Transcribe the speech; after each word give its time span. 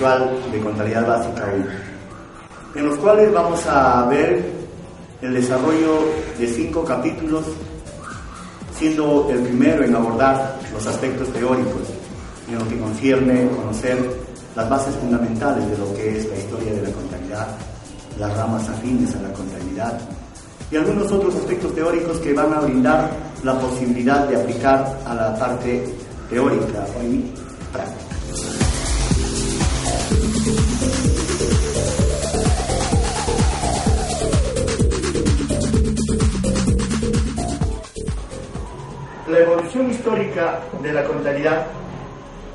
virtual 0.00 0.30
de 0.50 0.60
contabilidad 0.60 1.06
básica 1.06 1.44
1, 1.54 1.66
en 2.74 2.88
los 2.88 2.98
cuales 2.98 3.30
vamos 3.34 3.66
a 3.66 4.06
ver 4.06 4.50
el 5.20 5.34
desarrollo 5.34 5.98
de 6.38 6.46
cinco 6.46 6.82
capítulos, 6.82 7.44
siendo 8.78 9.28
el 9.30 9.40
primero 9.40 9.84
en 9.84 9.94
abordar 9.94 10.58
los 10.72 10.86
aspectos 10.86 11.30
teóricos 11.34 11.82
en 12.48 12.58
lo 12.58 12.66
que 12.66 12.78
concierne 12.78 13.50
conocer 13.50 13.98
las 14.56 14.70
bases 14.70 14.94
fundamentales 14.94 15.68
de 15.68 15.76
lo 15.76 15.94
que 15.94 16.16
es 16.16 16.26
la 16.30 16.36
historia 16.36 16.72
de 16.72 16.82
la 16.82 16.90
contabilidad, 16.92 17.48
las 18.18 18.36
ramas 18.38 18.68
afines 18.70 19.14
a 19.14 19.20
la 19.20 19.32
contabilidad 19.34 20.00
y 20.70 20.76
algunos 20.76 21.12
otros 21.12 21.34
aspectos 21.34 21.74
teóricos 21.74 22.16
que 22.20 22.32
van 22.32 22.54
a 22.54 22.60
brindar 22.60 23.10
la 23.44 23.58
posibilidad 23.58 24.26
de 24.28 24.40
aplicar 24.40 24.98
a 25.04 25.14
la 25.14 25.38
parte 25.38 25.84
teórica. 26.30 26.86
Y 27.02 27.34
histórica 40.10 40.58
de 40.82 40.92
la 40.92 41.04
contabilidad 41.04 41.66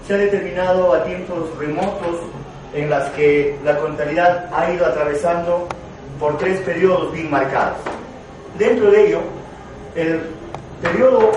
se 0.05 0.13
ha 0.13 0.17
determinado 0.17 0.93
a 0.93 1.03
tiempos 1.05 1.57
remotos 1.57 2.19
en 2.73 2.89
las 2.89 3.09
que 3.11 3.57
la 3.63 3.77
contabilidad 3.77 4.49
ha 4.53 4.71
ido 4.73 4.85
atravesando 4.85 5.67
por 6.19 6.37
tres 6.37 6.59
periodos 6.61 7.13
bien 7.13 7.31
marcados. 7.31 7.77
Dentro 8.59 8.91
de 8.91 9.07
ello, 9.07 9.21
el 9.95 10.19
periodo 10.81 11.31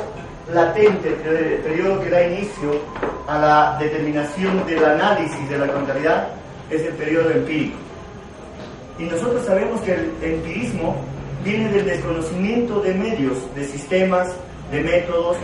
latente, 0.52 1.08
el 1.08 1.61
periodo 1.61 2.00
que 2.00 2.11
da 2.11 2.27
inicio 2.27 2.80
a 3.28 3.39
la 3.39 3.77
determinación 3.78 4.66
del 4.66 4.84
análisis 4.84 5.48
de 5.48 5.58
la 5.58 5.69
contabilidad, 5.69 6.28
es 6.69 6.83
el 6.83 6.94
periodo 6.94 7.30
empírico. 7.30 7.77
Y 8.98 9.05
nosotros 9.05 9.44
sabemos 9.46 9.80
que 9.83 9.94
el 9.94 10.12
empirismo 10.20 10.96
viene 11.44 11.70
del 11.70 11.86
desconocimiento 11.86 12.80
de 12.80 12.94
medios, 12.94 13.55
de 13.55 13.64
sistemas, 13.64 14.28
de 14.72 14.80
métodos 14.83 15.36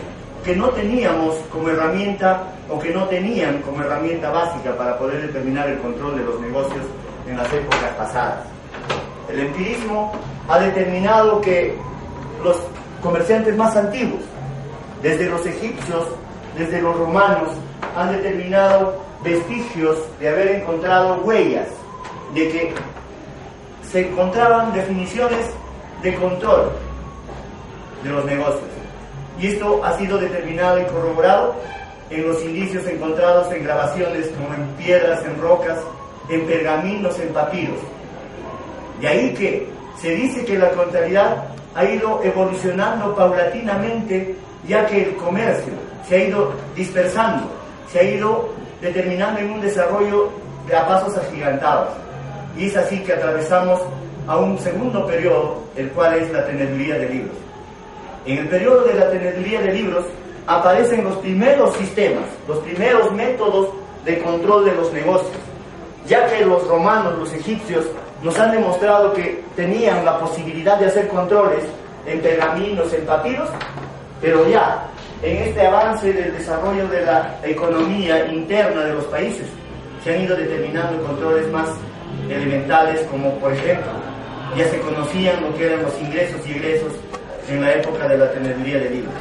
que 0.45 0.55
no 0.55 0.69
teníamos 0.69 1.35
como 1.51 1.69
herramienta 1.69 2.43
o 2.69 2.79
que 2.79 2.91
no 2.91 3.05
tenían 3.05 3.63
como 3.63 3.81
herramienta 3.81 4.29
básica 4.29 4.77
para 4.77 4.97
poder 4.99 5.23
determinar 5.23 5.67
el 5.67 5.79
control 5.79 6.17
de 6.17 6.23
los 6.23 6.39
negocios 6.39 6.85
en 7.27 7.35
las 7.35 7.51
épocas 7.51 7.91
pasadas. 7.97 8.45
El 9.27 9.39
empirismo 9.39 10.13
ha 10.47 10.59
determinado 10.59 11.41
que 11.41 11.75
los 12.43 12.57
comerciantes 13.01 13.57
más 13.57 13.75
antiguos, 13.75 14.21
desde 15.01 15.27
los 15.27 15.43
egipcios, 15.47 16.05
desde 16.55 16.79
los 16.79 16.95
romanos, 16.95 17.49
han 17.97 18.11
determinado 18.11 19.01
vestigios 19.23 19.97
de 20.19 20.29
haber 20.29 20.61
encontrado 20.61 21.21
huellas, 21.23 21.69
de 22.35 22.49
que 22.49 22.73
se 23.91 24.09
encontraban 24.09 24.73
definiciones 24.73 25.49
de 26.03 26.13
control 26.15 26.71
de 28.03 28.09
los 28.11 28.25
negocios. 28.25 28.74
Y 29.39 29.47
esto 29.47 29.83
ha 29.83 29.97
sido 29.97 30.17
determinado 30.17 30.79
y 30.79 30.85
corroborado 30.85 31.55
en 32.09 32.27
los 32.27 32.43
indicios 32.43 32.85
encontrados 32.87 33.51
en 33.51 33.63
grabaciones 33.63 34.27
como 34.29 34.53
en 34.53 34.67
piedras, 34.77 35.25
en 35.25 35.41
rocas, 35.41 35.79
en 36.29 36.45
pergaminos, 36.45 37.19
en 37.19 37.33
papiros. 37.33 37.79
De 39.01 39.07
ahí 39.07 39.33
que 39.33 39.67
se 39.99 40.15
dice 40.15 40.45
que 40.45 40.57
la 40.57 40.71
contabilidad 40.71 41.45
ha 41.73 41.85
ido 41.85 42.23
evolucionando 42.23 43.13
paulatinamente, 43.15 44.35
ya 44.67 44.85
que 44.85 45.03
el 45.03 45.15
comercio 45.15 45.73
se 46.07 46.15
ha 46.15 46.23
ido 46.25 46.53
dispersando, 46.75 47.47
se 47.91 47.99
ha 47.99 48.03
ido 48.03 48.49
determinando 48.81 49.39
en 49.39 49.51
un 49.51 49.61
desarrollo 49.61 50.29
de 50.67 50.75
a 50.75 50.87
pasos 50.87 51.17
agigantados. 51.17 51.89
Y 52.57 52.67
es 52.67 52.77
así 52.77 52.99
que 52.99 53.13
atravesamos 53.13 53.81
a 54.27 54.37
un 54.37 54.57
segundo 54.59 55.05
periodo, 55.05 55.63
el 55.75 55.89
cual 55.89 56.15
es 56.15 56.31
la 56.31 56.45
teneduría 56.45 56.97
de 56.97 57.09
libros. 57.09 57.44
En 58.25 58.39
el 58.39 58.47
periodo 58.49 58.85
de 58.85 58.95
la 58.95 59.09
teneduría 59.11 59.61
de 59.61 59.73
libros 59.73 60.05
aparecen 60.47 61.03
los 61.03 61.15
primeros 61.17 61.75
sistemas, 61.77 62.25
los 62.47 62.57
primeros 62.59 63.11
métodos 63.11 63.69
de 64.03 64.19
control 64.19 64.65
de 64.65 64.73
los 64.73 64.91
negocios, 64.93 65.37
ya 66.07 66.25
que 66.27 66.45
los 66.45 66.67
romanos, 66.67 67.17
los 67.19 67.33
egipcios, 67.33 67.85
nos 68.23 68.37
han 68.39 68.51
demostrado 68.51 69.13
que 69.13 69.43
tenían 69.55 70.03
la 70.03 70.19
posibilidad 70.19 70.79
de 70.79 70.87
hacer 70.87 71.07
controles 71.07 71.63
en 72.07 72.19
pergaminos, 72.19 72.91
en 72.93 73.05
papiros, 73.05 73.49
pero 74.21 74.47
ya 74.47 74.87
en 75.21 75.37
este 75.37 75.61
avance 75.65 76.11
del 76.11 76.33
desarrollo 76.33 76.87
de 76.87 77.05
la 77.05 77.39
economía 77.43 78.25
interna 78.27 78.83
de 78.83 78.93
los 78.93 79.05
países 79.05 79.47
se 80.03 80.13
han 80.15 80.21
ido 80.21 80.35
determinando 80.35 81.01
controles 81.03 81.51
más 81.51 81.69
elementales 82.29 83.01
como 83.09 83.31
por 83.39 83.53
ejemplo 83.53 83.91
ya 84.57 84.67
se 84.67 84.79
conocían 84.79 85.41
lo 85.41 85.55
que 85.57 85.65
eran 85.65 85.83
los 85.83 85.99
ingresos 85.99 86.45
y 86.47 86.51
egresos 86.51 86.93
en 87.49 87.61
la 87.61 87.73
época 87.73 88.07
de 88.07 88.17
la 88.17 88.31
teneduría 88.31 88.79
de 88.79 88.89
libros. 88.89 89.13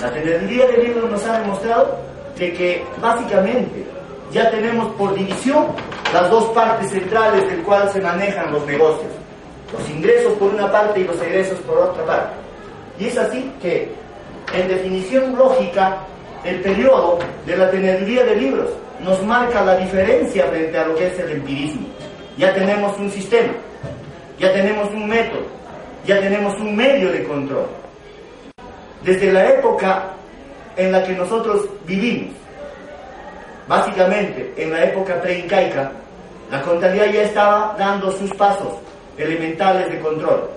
La 0.00 0.12
teneduría 0.12 0.66
de 0.66 0.78
libros 0.78 1.10
nos 1.10 1.24
ha 1.26 1.40
demostrado 1.40 1.98
de 2.38 2.52
que 2.52 2.84
básicamente 3.00 3.86
ya 4.30 4.50
tenemos 4.50 4.92
por 4.96 5.14
división 5.14 5.66
las 6.12 6.30
dos 6.30 6.44
partes 6.46 6.90
centrales 6.90 7.48
del 7.48 7.62
cual 7.62 7.90
se 7.90 8.00
manejan 8.00 8.52
los 8.52 8.66
negocios. 8.66 9.12
Los 9.72 9.88
ingresos 9.90 10.32
por 10.34 10.54
una 10.54 10.70
parte 10.70 11.00
y 11.00 11.04
los 11.04 11.20
egresos 11.20 11.58
por 11.60 11.78
otra 11.78 12.04
parte. 12.04 12.34
Y 12.98 13.06
es 13.06 13.18
así 13.18 13.52
que, 13.60 13.92
en 14.54 14.68
definición 14.68 15.36
lógica, 15.36 15.98
el 16.44 16.60
periodo 16.60 17.18
de 17.44 17.56
la 17.56 17.70
teneduría 17.70 18.24
de 18.24 18.36
libros 18.36 18.70
nos 19.00 19.22
marca 19.24 19.64
la 19.64 19.76
diferencia 19.76 20.46
frente 20.46 20.78
a 20.78 20.86
lo 20.86 20.94
que 20.94 21.08
es 21.08 21.18
el 21.18 21.30
empirismo. 21.32 21.86
Ya 22.38 22.54
tenemos 22.54 22.96
un 22.98 23.10
sistema, 23.10 23.52
ya 24.38 24.52
tenemos 24.52 24.88
un 24.90 25.08
método, 25.08 25.46
ya 26.06 26.20
tenemos 26.20 26.54
un 26.60 26.76
medio 26.76 27.10
de 27.10 27.24
control. 27.24 27.66
Desde 29.02 29.32
la 29.32 29.50
época 29.50 30.14
en 30.76 30.92
la 30.92 31.02
que 31.02 31.12
nosotros 31.12 31.66
vivimos, 31.84 32.32
básicamente 33.68 34.54
en 34.56 34.72
la 34.72 34.84
época 34.84 35.20
preincaica, 35.20 35.90
la 36.50 36.62
contabilidad 36.62 37.12
ya 37.12 37.22
estaba 37.22 37.74
dando 37.78 38.10
sus 38.12 38.32
pasos 38.34 38.74
elementales 39.18 39.90
de 39.90 39.98
control. 39.98 40.48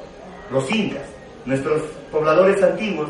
Los 0.51 0.71
incas, 0.71 1.03
nuestros 1.45 1.81
pobladores 2.11 2.61
antiguos, 2.61 3.09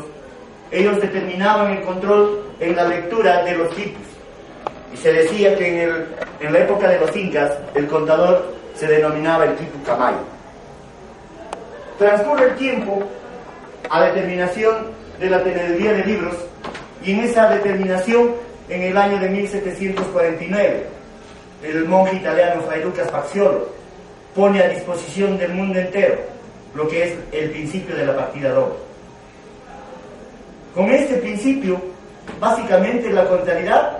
ellos 0.70 1.00
determinaban 1.00 1.72
el 1.72 1.82
control 1.82 2.42
en 2.58 2.76
la 2.76 2.84
lectura 2.84 3.44
de 3.44 3.56
los 3.56 3.74
tipos. 3.74 4.02
Y 4.94 4.96
se 4.96 5.12
decía 5.12 5.54
que 5.56 5.68
en, 5.68 5.90
el, 5.90 6.06
en 6.40 6.52
la 6.52 6.58
época 6.60 6.88
de 6.88 7.00
los 7.00 7.14
incas 7.14 7.52
el 7.74 7.86
contador 7.86 8.54
se 8.74 8.86
denominaba 8.86 9.44
el 9.44 9.56
tipo 9.56 9.82
camayo. 9.84 10.39
Transcurre 12.00 12.46
el 12.46 12.56
tiempo 12.56 13.02
a 13.90 14.04
determinación 14.06 14.86
de 15.18 15.28
la 15.28 15.44
teneduría 15.44 15.92
de 15.92 16.04
libros 16.06 16.34
y 17.04 17.12
en 17.12 17.20
esa 17.20 17.50
determinación 17.50 18.30
en 18.70 18.84
el 18.84 18.96
año 18.96 19.18
de 19.18 19.28
1749 19.28 20.86
el 21.62 21.84
monje 21.84 22.16
italiano 22.16 22.62
Fray 22.62 22.82
Lucas 22.84 23.10
Paxiolo 23.10 23.68
pone 24.34 24.62
a 24.62 24.68
disposición 24.68 25.36
del 25.36 25.52
mundo 25.52 25.78
entero 25.78 26.20
lo 26.74 26.88
que 26.88 27.04
es 27.04 27.18
el 27.32 27.50
principio 27.50 27.94
de 27.94 28.06
la 28.06 28.16
partida 28.16 28.48
doble. 28.48 28.76
Con 30.74 30.88
este 30.88 31.16
principio, 31.16 31.82
básicamente 32.40 33.10
la 33.10 33.26
contabilidad 33.26 33.98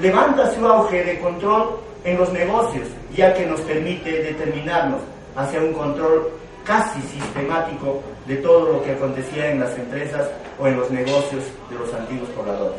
levanta 0.00 0.54
su 0.54 0.64
auge 0.64 1.02
de 1.02 1.18
control 1.18 1.80
en 2.04 2.16
los 2.16 2.32
negocios, 2.32 2.86
ya 3.12 3.34
que 3.34 3.44
nos 3.44 3.60
permite 3.62 4.22
determinarnos 4.22 5.00
hacia 5.34 5.58
un 5.58 5.72
control 5.72 6.41
casi 6.64 7.00
sistemático 7.02 8.02
de 8.26 8.36
todo 8.36 8.72
lo 8.72 8.84
que 8.84 8.92
acontecía 8.92 9.50
en 9.50 9.60
las 9.60 9.76
empresas 9.76 10.28
o 10.58 10.66
en 10.66 10.76
los 10.76 10.90
negocios 10.90 11.44
de 11.70 11.78
los 11.78 11.92
antiguos 11.92 12.28
pobladores. 12.30 12.78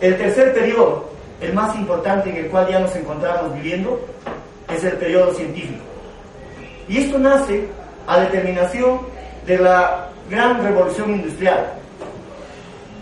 El 0.00 0.16
tercer 0.16 0.54
periodo, 0.54 1.08
el 1.40 1.52
más 1.54 1.74
importante 1.76 2.30
en 2.30 2.36
el 2.36 2.46
cual 2.48 2.68
ya 2.68 2.78
nos 2.78 2.94
encontramos 2.94 3.54
viviendo, 3.54 4.00
es 4.72 4.84
el 4.84 4.92
periodo 4.92 5.34
científico. 5.34 5.82
Y 6.88 6.98
esto 6.98 7.18
nace 7.18 7.68
a 8.06 8.20
determinación 8.20 9.00
de 9.46 9.58
la 9.58 10.08
gran 10.30 10.62
revolución 10.62 11.10
industrial. 11.10 11.72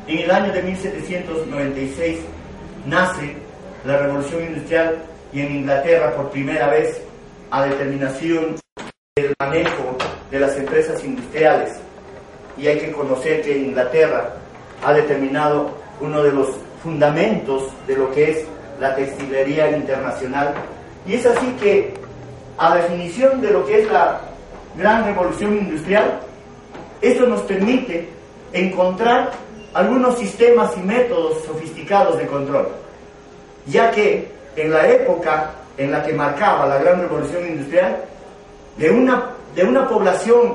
En 0.06 0.18
el 0.18 0.30
año 0.30 0.52
de 0.52 0.62
1796 0.62 2.18
nace 2.86 3.36
la 3.84 3.98
revolución 3.98 4.44
industrial 4.44 4.96
y 5.32 5.40
en 5.40 5.56
Inglaterra 5.56 6.14
por 6.14 6.30
primera 6.30 6.68
vez 6.68 7.02
a 7.50 7.64
determinación 7.64 8.56
del 9.16 9.34
manejo 9.38 9.96
de 10.30 10.40
las 10.40 10.56
empresas 10.56 11.02
industriales. 11.04 11.72
Y 12.56 12.66
hay 12.66 12.78
que 12.78 12.92
conocer 12.92 13.42
que 13.42 13.56
Inglaterra 13.56 14.34
ha 14.84 14.92
determinado 14.92 15.70
uno 16.00 16.22
de 16.22 16.32
los 16.32 16.48
fundamentos 16.82 17.64
de 17.86 17.96
lo 17.96 18.10
que 18.12 18.30
es 18.30 18.46
la 18.80 18.94
textilería 18.94 19.76
internacional. 19.76 20.54
Y 21.06 21.14
es 21.14 21.26
así 21.26 21.46
que, 21.60 21.94
a 22.58 22.76
definición 22.76 23.40
de 23.40 23.50
lo 23.50 23.64
que 23.66 23.82
es 23.82 23.90
la 23.90 24.20
gran 24.76 25.04
revolución 25.04 25.56
industrial, 25.56 26.20
esto 27.00 27.26
nos 27.26 27.42
permite 27.42 28.08
encontrar 28.52 29.32
algunos 29.74 30.18
sistemas 30.18 30.76
y 30.76 30.80
métodos 30.80 31.44
sofisticados 31.44 32.18
de 32.18 32.26
control, 32.26 32.68
ya 33.66 33.90
que 33.90 34.28
en 34.56 34.70
la 34.70 34.88
época 34.88 35.52
en 35.76 35.90
la 35.90 36.02
que 36.02 36.12
marcaba 36.12 36.66
la 36.66 36.78
gran 36.78 37.00
revolución 37.00 37.46
industrial, 37.46 37.96
de 38.76 38.90
una, 38.90 39.30
de 39.54 39.64
una 39.64 39.88
población 39.88 40.54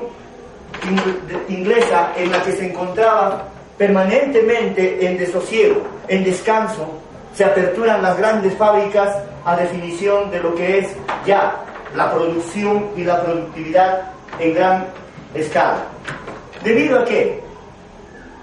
inglesa 1.48 2.12
en 2.16 2.32
la 2.32 2.42
que 2.42 2.52
se 2.52 2.70
encontraba 2.70 3.44
permanentemente 3.76 5.06
en 5.06 5.18
desosiego, 5.18 5.82
en 6.08 6.24
descanso, 6.24 6.86
se 7.34 7.44
aperturan 7.44 8.02
las 8.02 8.16
grandes 8.18 8.54
fábricas 8.54 9.16
a 9.44 9.56
definición 9.56 10.30
de 10.30 10.40
lo 10.40 10.54
que 10.54 10.78
es 10.78 10.88
ya 11.26 11.56
la 11.94 12.12
producción 12.12 12.90
y 12.96 13.04
la 13.04 13.22
productividad 13.22 14.02
en 14.38 14.54
gran 14.54 14.86
escala. 15.34 15.84
¿Debido 16.62 17.00
a 17.00 17.04
qué? 17.04 17.42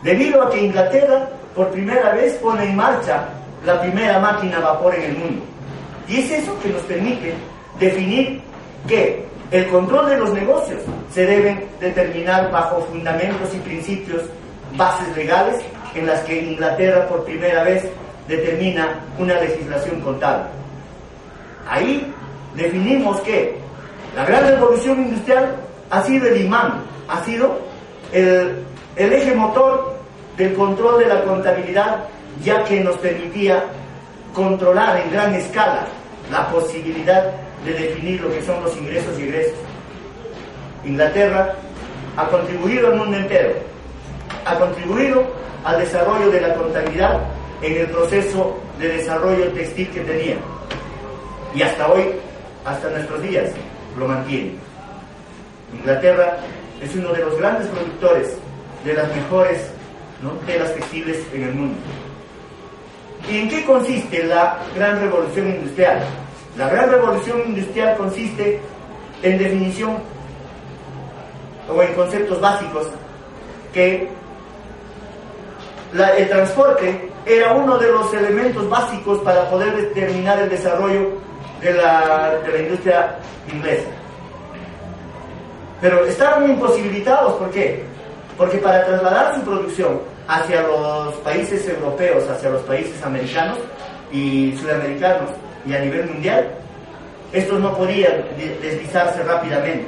Debido 0.03 0.43
a 0.43 0.49
que 0.49 0.61
Inglaterra 0.65 1.29
por 1.55 1.69
primera 1.69 2.13
vez 2.13 2.35
pone 2.35 2.63
en 2.63 2.75
marcha 2.75 3.25
la 3.65 3.81
primera 3.81 4.19
máquina 4.19 4.57
a 4.57 4.61
vapor 4.61 4.95
en 4.95 5.03
el 5.03 5.17
mundo. 5.17 5.43
Y 6.09 6.21
es 6.21 6.31
eso 6.31 6.59
que 6.59 6.69
nos 6.69 6.81
permite 6.83 7.35
definir 7.79 8.41
que 8.87 9.23
el 9.51 9.67
control 9.67 10.09
de 10.09 10.17
los 10.17 10.33
negocios 10.33 10.81
se 11.13 11.25
debe 11.25 11.67
determinar 11.79 12.51
bajo 12.51 12.81
fundamentos 12.81 13.53
y 13.53 13.59
principios, 13.59 14.23
bases 14.75 15.15
legales, 15.15 15.63
en 15.93 16.07
las 16.07 16.21
que 16.21 16.41
Inglaterra 16.41 17.07
por 17.07 17.25
primera 17.25 17.63
vez 17.63 17.83
determina 18.27 18.99
una 19.19 19.35
legislación 19.35 20.01
contable. 20.01 20.45
Ahí 21.67 22.11
definimos 22.55 23.21
que 23.21 23.55
la 24.15 24.25
gran 24.25 24.47
revolución 24.47 25.03
industrial 25.03 25.55
ha 25.91 26.01
sido 26.03 26.27
el 26.27 26.41
imán, 26.41 26.81
ha 27.07 27.23
sido 27.23 27.59
el, 28.11 28.63
el 28.95 29.13
eje 29.13 29.35
motor 29.35 29.95
del 30.37 30.55
control 30.55 30.99
de 30.99 31.07
la 31.07 31.23
contabilidad, 31.23 32.05
ya 32.43 32.63
que 32.63 32.81
nos 32.81 32.97
permitía 32.97 33.63
controlar 34.33 35.01
en 35.01 35.11
gran 35.11 35.33
escala 35.35 35.87
la 36.31 36.49
posibilidad 36.49 37.31
de 37.65 37.73
definir 37.73 38.21
lo 38.21 38.31
que 38.31 38.41
son 38.43 38.63
los 38.63 38.75
ingresos 38.77 39.17
y 39.19 39.23
egresos. 39.23 39.59
Inglaterra 40.85 41.55
ha 42.15 42.27
contribuido 42.27 42.87
al 42.87 42.95
mundo 42.95 43.17
entero, 43.17 43.53
ha 44.45 44.57
contribuido 44.57 45.23
al 45.63 45.79
desarrollo 45.79 46.31
de 46.31 46.41
la 46.41 46.53
contabilidad 46.55 47.19
en 47.61 47.77
el 47.77 47.87
proceso 47.87 48.57
de 48.79 48.87
desarrollo 48.87 49.51
textil 49.51 49.89
que 49.89 50.01
tenía. 50.01 50.37
Y 51.53 51.61
hasta 51.61 51.91
hoy, 51.91 52.03
hasta 52.65 52.89
nuestros 52.89 53.21
días, 53.21 53.51
lo 53.97 54.07
mantiene. 54.07 54.53
Inglaterra 55.73 56.37
es 56.81 56.95
uno 56.95 57.11
de 57.11 57.19
los 57.19 57.37
grandes 57.37 57.67
productores 57.67 58.37
de 58.85 58.93
las 58.93 59.13
mejores 59.15 59.69
telas 60.45 60.73
textiles 60.75 61.25
en 61.33 61.43
el 61.43 61.53
mundo. 61.53 61.77
¿Y 63.27 63.37
en 63.37 63.49
qué 63.49 63.65
consiste 63.65 64.23
la 64.23 64.57
gran 64.75 64.99
revolución 64.99 65.47
industrial? 65.49 66.01
La 66.57 66.69
gran 66.69 66.89
revolución 66.89 67.41
industrial 67.45 67.97
consiste 67.97 68.59
en 69.21 69.37
definición 69.37 69.97
o 71.73 71.81
en 71.81 71.93
conceptos 71.93 72.39
básicos 72.39 72.87
que 73.73 74.09
el 76.17 76.29
transporte 76.29 77.09
era 77.25 77.53
uno 77.53 77.77
de 77.77 77.91
los 77.91 78.13
elementos 78.13 78.67
básicos 78.69 79.19
para 79.19 79.49
poder 79.49 79.75
determinar 79.75 80.39
el 80.39 80.49
desarrollo 80.49 81.11
de 81.61 81.73
la, 81.73 82.39
de 82.45 82.51
la 82.51 82.59
industria 82.59 83.15
inglesa. 83.51 83.89
Pero 85.81 86.05
estaban 86.05 86.49
imposibilitados, 86.49 87.33
¿por 87.33 87.49
qué? 87.51 87.83
Porque 88.37 88.57
para 88.57 88.85
trasladar 88.85 89.35
su 89.35 89.41
producción 89.41 89.99
hacia 90.29 90.61
los 90.61 91.15
países 91.15 91.67
europeos, 91.67 92.23
hacia 92.29 92.51
los 92.51 92.61
países 92.61 93.03
americanos 93.03 93.57
y 94.11 94.55
sudamericanos 94.57 95.31
y 95.65 95.73
a 95.73 95.79
nivel 95.79 96.05
mundial, 96.05 96.47
estos 97.33 97.59
no 97.59 97.75
podían 97.75 98.23
deslizarse 98.61 99.23
rápidamente. 99.23 99.87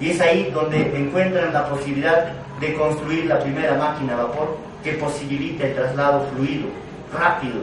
Y 0.00 0.10
es 0.10 0.20
ahí 0.20 0.50
donde 0.52 0.80
encuentran 0.96 1.52
la 1.52 1.68
posibilidad 1.68 2.32
de 2.58 2.74
construir 2.74 3.26
la 3.26 3.38
primera 3.38 3.74
máquina 3.74 4.14
a 4.14 4.24
vapor 4.24 4.56
que 4.82 4.94
posibilita 4.94 5.64
el 5.64 5.74
traslado 5.74 6.26
fluido, 6.34 6.66
rápido, 7.12 7.60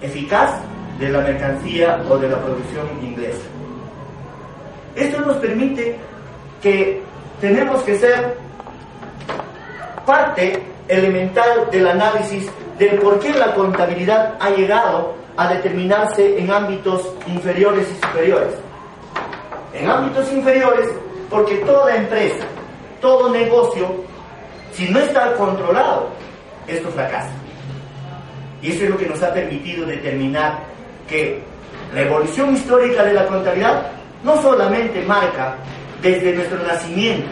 eficaz 0.00 0.60
de 1.00 1.08
la 1.08 1.20
mercancía 1.20 2.00
o 2.08 2.16
de 2.16 2.28
la 2.28 2.40
producción 2.40 2.86
inglesa. 3.02 3.42
Esto 4.94 5.20
nos 5.22 5.36
permite 5.38 5.96
que 6.62 7.02
tenemos 7.40 7.82
que 7.82 7.98
ser 7.98 8.36
parte 10.08 10.58
elemental 10.88 11.68
del 11.70 11.86
análisis 11.86 12.50
del 12.78 12.98
por 12.98 13.20
qué 13.20 13.30
la 13.34 13.52
contabilidad 13.52 14.36
ha 14.40 14.48
llegado 14.48 15.14
a 15.36 15.52
determinarse 15.52 16.38
en 16.38 16.50
ámbitos 16.50 17.12
inferiores 17.26 17.86
y 17.92 18.06
superiores. 18.06 18.54
En 19.74 19.86
ámbitos 19.86 20.32
inferiores, 20.32 20.88
porque 21.28 21.56
toda 21.56 21.94
empresa, 21.94 22.46
todo 23.02 23.28
negocio, 23.28 23.86
si 24.72 24.88
no 24.88 24.98
está 24.98 25.34
controlado, 25.34 26.08
esto 26.66 26.88
fracasa. 26.88 27.30
Y 28.62 28.72
eso 28.72 28.84
es 28.84 28.90
lo 28.90 28.96
que 28.96 29.06
nos 29.06 29.22
ha 29.22 29.34
permitido 29.34 29.84
determinar 29.84 30.60
que 31.06 31.42
la 31.92 32.00
evolución 32.00 32.54
histórica 32.54 33.04
de 33.04 33.12
la 33.12 33.26
contabilidad 33.26 33.88
no 34.24 34.40
solamente 34.40 35.02
marca 35.02 35.56
desde 36.00 36.32
nuestro 36.32 36.62
nacimiento, 36.66 37.28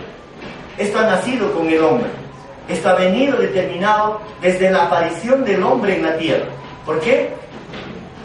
esto 0.77 0.99
ha 0.99 1.05
nacido 1.05 1.51
con 1.53 1.67
el 1.69 1.83
hombre, 1.83 2.26
esto 2.69 2.89
ha 2.89 2.95
venido 2.95 3.37
determinado 3.37 4.21
desde 4.41 4.71
la 4.71 4.85
aparición 4.85 5.45
del 5.45 5.63
hombre 5.63 5.97
en 5.97 6.03
la 6.03 6.17
tierra. 6.17 6.47
¿Por 6.85 7.01
qué? 7.01 7.31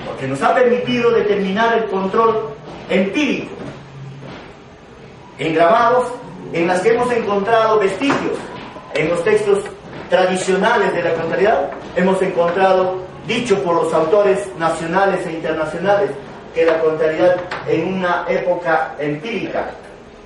Porque 0.05 0.27
nos 0.27 0.41
ha 0.41 0.55
permitido 0.55 1.11
determinar 1.11 1.77
el 1.77 1.85
control 1.85 2.49
empírico 2.89 3.51
en 5.37 5.53
grabados 5.53 6.07
en 6.53 6.67
las 6.67 6.81
que 6.81 6.89
hemos 6.89 7.11
encontrado 7.11 7.79
vestigios 7.79 8.37
en 8.93 9.09
los 9.09 9.23
textos 9.23 9.59
tradicionales 10.09 10.93
de 10.93 11.03
la 11.03 11.13
contabilidad, 11.13 11.71
hemos 11.95 12.21
encontrado, 12.21 12.97
dicho 13.25 13.61
por 13.63 13.75
los 13.75 13.93
autores 13.93 14.49
nacionales 14.59 15.25
e 15.25 15.31
internacionales, 15.31 16.11
que 16.53 16.65
la 16.65 16.79
contabilidad 16.79 17.37
en 17.67 17.93
una 17.93 18.25
época 18.27 18.93
empírica 18.99 19.71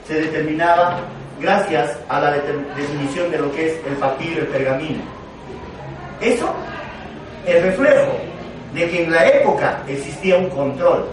se 0.07 0.15
determinaba 0.15 0.97
gracias 1.39 1.97
a 2.09 2.19
la 2.19 2.31
definición 2.31 3.31
de 3.31 3.37
lo 3.37 3.51
que 3.51 3.67
es 3.67 3.85
el 3.85 3.95
papiro, 3.95 4.41
el 4.41 4.47
pergamino. 4.47 5.03
Eso 6.21 6.53
es 7.45 7.61
reflejo 7.61 8.17
de 8.73 8.89
que 8.89 9.03
en 9.03 9.11
la 9.11 9.25
época 9.27 9.81
existía 9.87 10.37
un 10.37 10.49
control, 10.49 11.05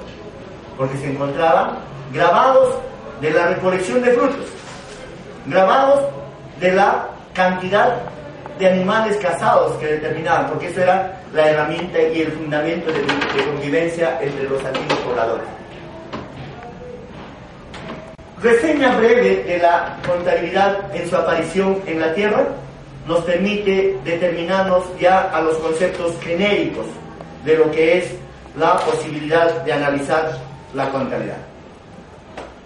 porque 0.76 0.96
se 0.98 1.10
encontraban 1.10 1.78
grabados 2.12 2.76
de 3.20 3.30
la 3.30 3.48
recolección 3.48 4.02
de 4.02 4.12
frutos, 4.12 4.46
grabados 5.46 6.04
de 6.60 6.72
la 6.72 7.08
cantidad 7.34 7.96
de 8.58 8.68
animales 8.68 9.16
cazados 9.16 9.76
que 9.78 9.86
determinaban, 9.86 10.48
porque 10.48 10.68
eso 10.68 10.82
era 10.82 11.20
la 11.32 11.50
herramienta 11.50 12.00
y 12.00 12.22
el 12.22 12.32
fundamento 12.32 12.92
de, 12.92 13.00
de 13.00 13.46
convivencia 13.46 14.18
entre 14.20 14.48
los 14.48 14.64
antiguos 14.64 14.98
pobladores. 14.98 15.61
Reseña 18.42 18.96
breve 18.96 19.44
de 19.44 19.58
la 19.58 19.98
contabilidad 20.04 20.92
en 20.96 21.08
su 21.08 21.14
aparición 21.14 21.80
en 21.86 22.00
la 22.00 22.12
Tierra 22.12 22.44
nos 23.06 23.20
permite 23.20 23.96
determinarnos 24.04 24.82
ya 24.98 25.30
a 25.32 25.40
los 25.42 25.56
conceptos 25.58 26.18
genéricos 26.20 26.86
de 27.44 27.56
lo 27.56 27.70
que 27.70 27.98
es 27.98 28.14
la 28.58 28.78
posibilidad 28.78 29.62
de 29.62 29.72
analizar 29.72 30.38
la 30.74 30.90
contabilidad. 30.90 31.36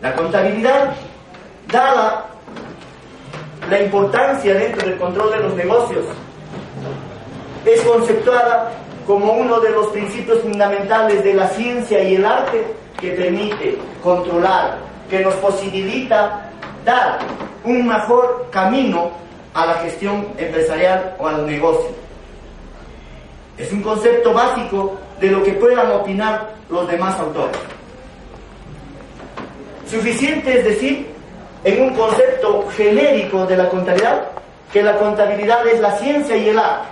La 0.01 0.15
contabilidad, 0.15 0.95
dada 1.71 2.25
la 3.69 3.83
importancia 3.83 4.55
dentro 4.55 4.89
del 4.89 4.97
control 4.97 5.31
de 5.31 5.41
los 5.41 5.55
negocios, 5.57 6.07
es 7.67 7.83
conceptuada 7.83 8.73
como 9.07 9.31
uno 9.35 9.61
de 9.61 9.71
los 9.73 9.89
principios 9.89 10.41
fundamentales 10.41 11.23
de 11.23 11.35
la 11.35 11.49
ciencia 11.49 12.03
y 12.03 12.15
el 12.15 12.25
arte 12.25 12.65
que 12.99 13.11
permite 13.11 13.77
controlar 14.03 14.96
que 15.09 15.21
nos 15.21 15.35
posibilita 15.35 16.51
dar 16.85 17.19
un 17.65 17.87
mejor 17.87 18.49
camino 18.51 19.11
a 19.55 19.67
la 19.67 19.75
gestión 19.75 20.27
empresarial 20.39 21.17
o 21.19 21.27
al 21.27 21.47
negocio. 21.47 21.91
Es 23.57 23.73
un 23.73 23.83
concepto 23.83 24.33
básico 24.33 24.99
de 25.21 25.31
lo 25.31 25.43
que 25.43 25.53
puedan 25.53 25.91
opinar 25.93 26.51
los 26.69 26.87
demás 26.89 27.19
autores. 27.19 27.57
Suficiente 29.89 30.59
es 30.59 30.65
decir, 30.65 31.07
en 31.65 31.83
un 31.83 31.95
concepto 31.95 32.67
genérico 32.77 33.47
de 33.47 33.57
la 33.57 33.69
contabilidad, 33.69 34.29
que 34.73 34.83
la 34.83 34.97
contabilidad 34.99 35.67
es 35.67 35.81
la 35.81 35.93
ciencia 35.93 36.37
y 36.37 36.49
el 36.51 36.59
arte, 36.59 36.89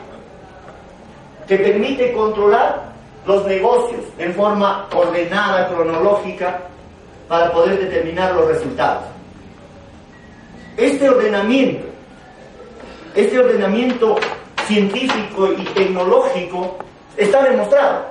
que 1.47 1.59
permite 1.59 2.12
controlar 2.12 2.94
los 3.26 3.44
negocios 3.47 4.00
en 4.18 4.33
forma 4.35 4.88
ordenada, 4.94 5.68
cronológica, 5.68 6.61
para 7.28 7.52
poder 7.52 7.78
determinar 7.78 8.35
los 8.35 8.49
resultados. 8.49 9.04
Este 10.76 11.09
ordenamiento, 11.09 11.87
este 13.14 13.38
ordenamiento 13.38 14.16
científico 14.66 15.52
y 15.52 15.64
tecnológico 15.75 16.78
está 17.16 17.45
demostrado. 17.45 18.07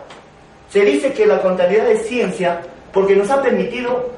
Se 0.69 0.81
dice 0.81 1.13
que 1.13 1.25
la 1.25 1.41
contabilidad 1.41 1.91
es 1.91 2.07
ciencia 2.07 2.61
porque 2.91 3.15
nos 3.15 3.29
ha 3.29 3.41
permitido 3.41 4.11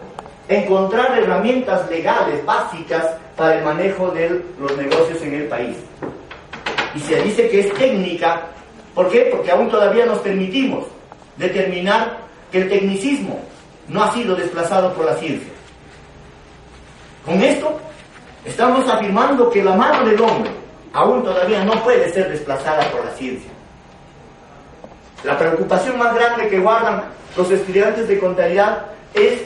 encontrar 0.48 1.18
herramientas 1.18 1.90
legales 1.90 2.46
básicas 2.46 3.06
para 3.36 3.58
el 3.58 3.66
manejo 3.66 4.12
de 4.12 4.44
los 4.60 4.78
negocios 4.78 5.22
en 5.24 5.34
el 5.34 5.48
país. 5.48 5.75
Y 6.94 7.00
se 7.00 7.22
dice 7.22 7.50
que 7.50 7.62
es 7.62 7.74
técnica, 7.74 8.44
¿por 8.94 9.10
qué? 9.10 9.30
Porque 9.32 9.52
aún 9.52 9.70
todavía 9.70 10.06
nos 10.06 10.20
permitimos 10.20 10.86
determinar 11.36 12.20
que 12.52 12.60
el 12.60 12.70
tecnicismo 12.70 13.42
no 13.88 14.04
ha 14.04 14.12
sido 14.13 14.36
desplazado 14.36 14.94
por 14.94 15.06
la 15.06 15.15
ciencia. 15.15 15.51
Con 17.25 17.42
esto 17.42 17.80
estamos 18.44 18.88
afirmando 18.88 19.50
que 19.50 19.63
la 19.63 19.75
mano 19.75 20.08
del 20.08 20.22
hombre 20.22 20.51
aún 20.94 21.24
todavía 21.24 21.63
no 21.63 21.74
puede 21.84 22.12
ser 22.13 22.30
desplazada 22.30 22.89
por 22.92 23.04
la 23.04 23.12
ciencia. 23.12 23.50
La 25.24 25.38
preocupación 25.38 25.98
más 25.98 26.13
grande 26.13 26.48
que 26.48 26.60
guardan 26.60 27.04
los 27.36 27.50
estudiantes 27.50 28.08
de 28.08 28.20
contabilidad 28.20 28.86
es 29.13 29.42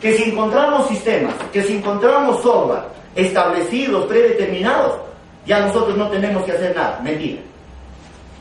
que 0.00 0.16
si 0.16 0.30
encontramos 0.30 0.88
sistemas, 0.88 1.34
que 1.52 1.62
si 1.62 1.76
encontramos 1.76 2.42
software 2.42 2.82
establecidos, 3.14 4.06
predeterminados, 4.06 5.00
ya 5.46 5.60
nosotros 5.60 5.96
no 5.96 6.08
tenemos 6.08 6.44
que 6.44 6.52
hacer 6.52 6.74
nada. 6.74 7.00
Mentira. 7.02 7.40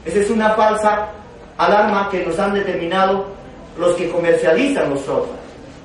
Esa 0.05 0.19
es 0.19 0.29
una 0.29 0.51
falsa 0.51 1.09
alarma 1.57 2.09
que 2.09 2.25
nos 2.25 2.37
han 2.39 2.53
determinado 2.53 3.25
los 3.77 3.95
que 3.95 4.09
comercializan 4.09 4.89
los 4.89 5.01
software. 5.01 5.38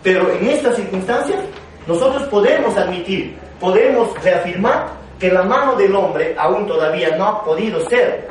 Pero 0.04 0.30
en 0.30 0.46
estas 0.46 0.76
circunstancias, 0.76 1.40
nosotros 1.87 2.23
podemos 2.25 2.76
admitir, 2.76 3.37
podemos 3.58 4.14
reafirmar 4.23 4.88
que 5.18 5.32
la 5.32 5.42
mano 5.42 5.75
del 5.76 5.96
hombre 5.96 6.37
aún 6.38 6.66
todavía 6.66 7.16
no 7.16 7.25
ha 7.25 7.44
podido 7.44 7.80
ser 7.88 8.28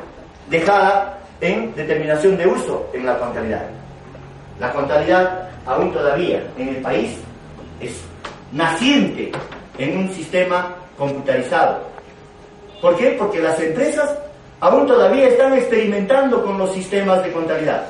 dejada 0.50 1.20
en 1.42 1.74
determinación 1.74 2.38
de 2.38 2.46
uso 2.46 2.88
en 2.94 3.08
la 3.08 3.18
contabilidad. 3.18 3.66
La 4.60 4.72
contabilidad 4.72 5.50
aún 5.66 5.92
todavía 5.92 6.44
en 6.58 6.70
el 6.70 6.76
país 6.78 7.18
es 7.80 8.00
naciente 8.52 9.32
en 9.80 9.98
un 9.98 10.14
sistema 10.14 10.76
computarizado. 10.96 11.80
¿Por 12.80 12.96
qué? 12.98 13.16
Porque 13.18 13.40
las 13.40 13.60
empresas 13.60 14.16
aún 14.60 14.86
todavía 14.86 15.28
están 15.28 15.54
experimentando 15.54 16.44
con 16.46 16.60
los 16.60 16.72
sistemas 16.72 17.24
de 17.24 17.32
contabilidad. 17.32 17.88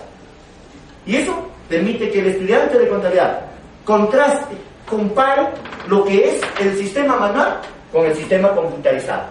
Y 1.05 1.17
eso 1.17 1.35
permite 1.67 2.09
que 2.09 2.19
el 2.19 2.27
estudiante 2.27 2.79
de 2.79 2.87
contabilidad 2.87 3.52
contraste, 3.85 4.55
compare 4.89 5.47
lo 5.87 6.03
que 6.05 6.29
es 6.29 6.41
el 6.59 6.77
sistema 6.77 7.15
manual 7.17 7.59
con 7.91 8.05
el 8.05 8.15
sistema 8.15 8.49
computarizado. 8.49 9.23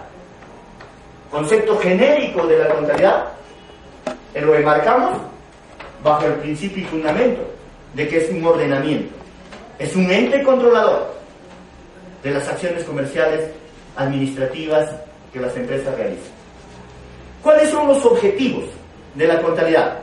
Concepto 1.31 1.77
genérico 1.79 2.45
de 2.45 2.59
la 2.59 2.69
contabilidad, 2.69 3.25
lo 4.35 4.55
enmarcamos 4.55 5.19
bajo 6.03 6.25
el 6.25 6.33
principio 6.33 6.83
y 6.83 6.87
fundamento 6.87 7.41
de 7.93 8.07
que 8.07 8.17
es 8.17 8.29
un 8.29 8.45
ordenamiento, 8.45 9.13
es 9.79 9.95
un 9.95 10.09
ente 10.11 10.43
controlador 10.43 11.13
de 12.23 12.31
las 12.31 12.47
acciones 12.47 12.83
comerciales 12.83 13.49
administrativas 13.95 14.89
que 15.31 15.39
las 15.39 15.55
empresas 15.55 15.95
realizan. 15.95 16.31
¿Cuáles 17.41 17.69
son 17.69 17.87
los 17.87 18.05
objetivos 18.05 18.65
de 19.15 19.27
la 19.27 19.41
contabilidad? 19.41 19.99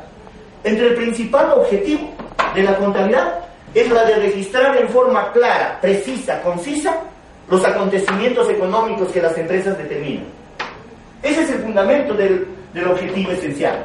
Entre 0.63 0.89
el 0.89 0.95
principal 0.95 1.53
objetivo 1.53 2.13
de 2.55 2.63
la 2.63 2.77
contabilidad 2.77 3.50
es 3.75 3.91
la 3.91 4.05
de 4.05 4.17
registrar 4.17 4.77
en 4.77 4.89
forma 4.89 5.33
clara, 5.33 5.79
precisa, 5.81 6.41
concisa 6.43 7.01
los 7.49 7.65
acontecimientos 7.65 8.49
económicos 8.49 9.09
que 9.09 9.23
las 9.23 9.37
empresas 9.37 9.77
determinan. 9.77 10.27
Ese 11.23 11.43
es 11.43 11.51
el 11.51 11.59
fundamento 11.61 12.15
del, 12.15 12.47
del 12.73 12.87
objetivo 12.89 13.33
esencial. 13.33 13.85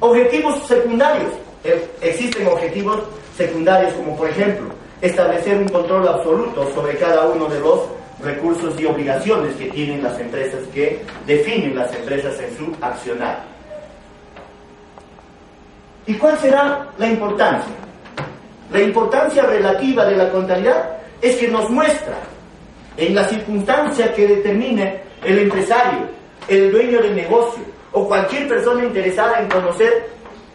Objetivos 0.00 0.66
secundarios. 0.66 1.32
Eh, 1.64 1.82
existen 2.00 2.46
objetivos 2.46 3.02
secundarios 3.36 3.94
como 3.94 4.16
por 4.16 4.28
ejemplo 4.28 4.68
establecer 5.00 5.58
un 5.58 5.68
control 5.68 6.06
absoluto 6.06 6.70
sobre 6.74 6.96
cada 6.96 7.26
uno 7.26 7.46
de 7.46 7.58
los 7.60 7.80
recursos 8.22 8.78
y 8.78 8.86
obligaciones 8.86 9.54
que 9.56 9.66
tienen 9.66 10.02
las 10.02 10.18
empresas, 10.18 10.60
que 10.72 11.02
definen 11.26 11.74
las 11.76 11.94
empresas 11.94 12.38
en 12.40 12.56
su 12.56 12.72
accionar. 12.80 13.42
¿Y 16.06 16.14
cuál 16.14 16.38
será 16.38 16.86
la 16.98 17.06
importancia? 17.06 17.83
La 18.74 18.82
importancia 18.82 19.44
relativa 19.44 20.04
de 20.04 20.16
la 20.16 20.28
contabilidad 20.30 20.96
es 21.22 21.36
que 21.36 21.46
nos 21.46 21.70
muestra 21.70 22.16
en 22.96 23.14
la 23.14 23.22
circunstancia 23.28 24.12
que 24.12 24.26
determine 24.26 25.00
el 25.24 25.38
empresario, 25.38 26.08
el 26.48 26.72
dueño 26.72 27.00
del 27.00 27.14
negocio 27.14 27.62
o 27.92 28.08
cualquier 28.08 28.48
persona 28.48 28.84
interesada 28.84 29.38
en 29.38 29.48
conocer 29.48 30.08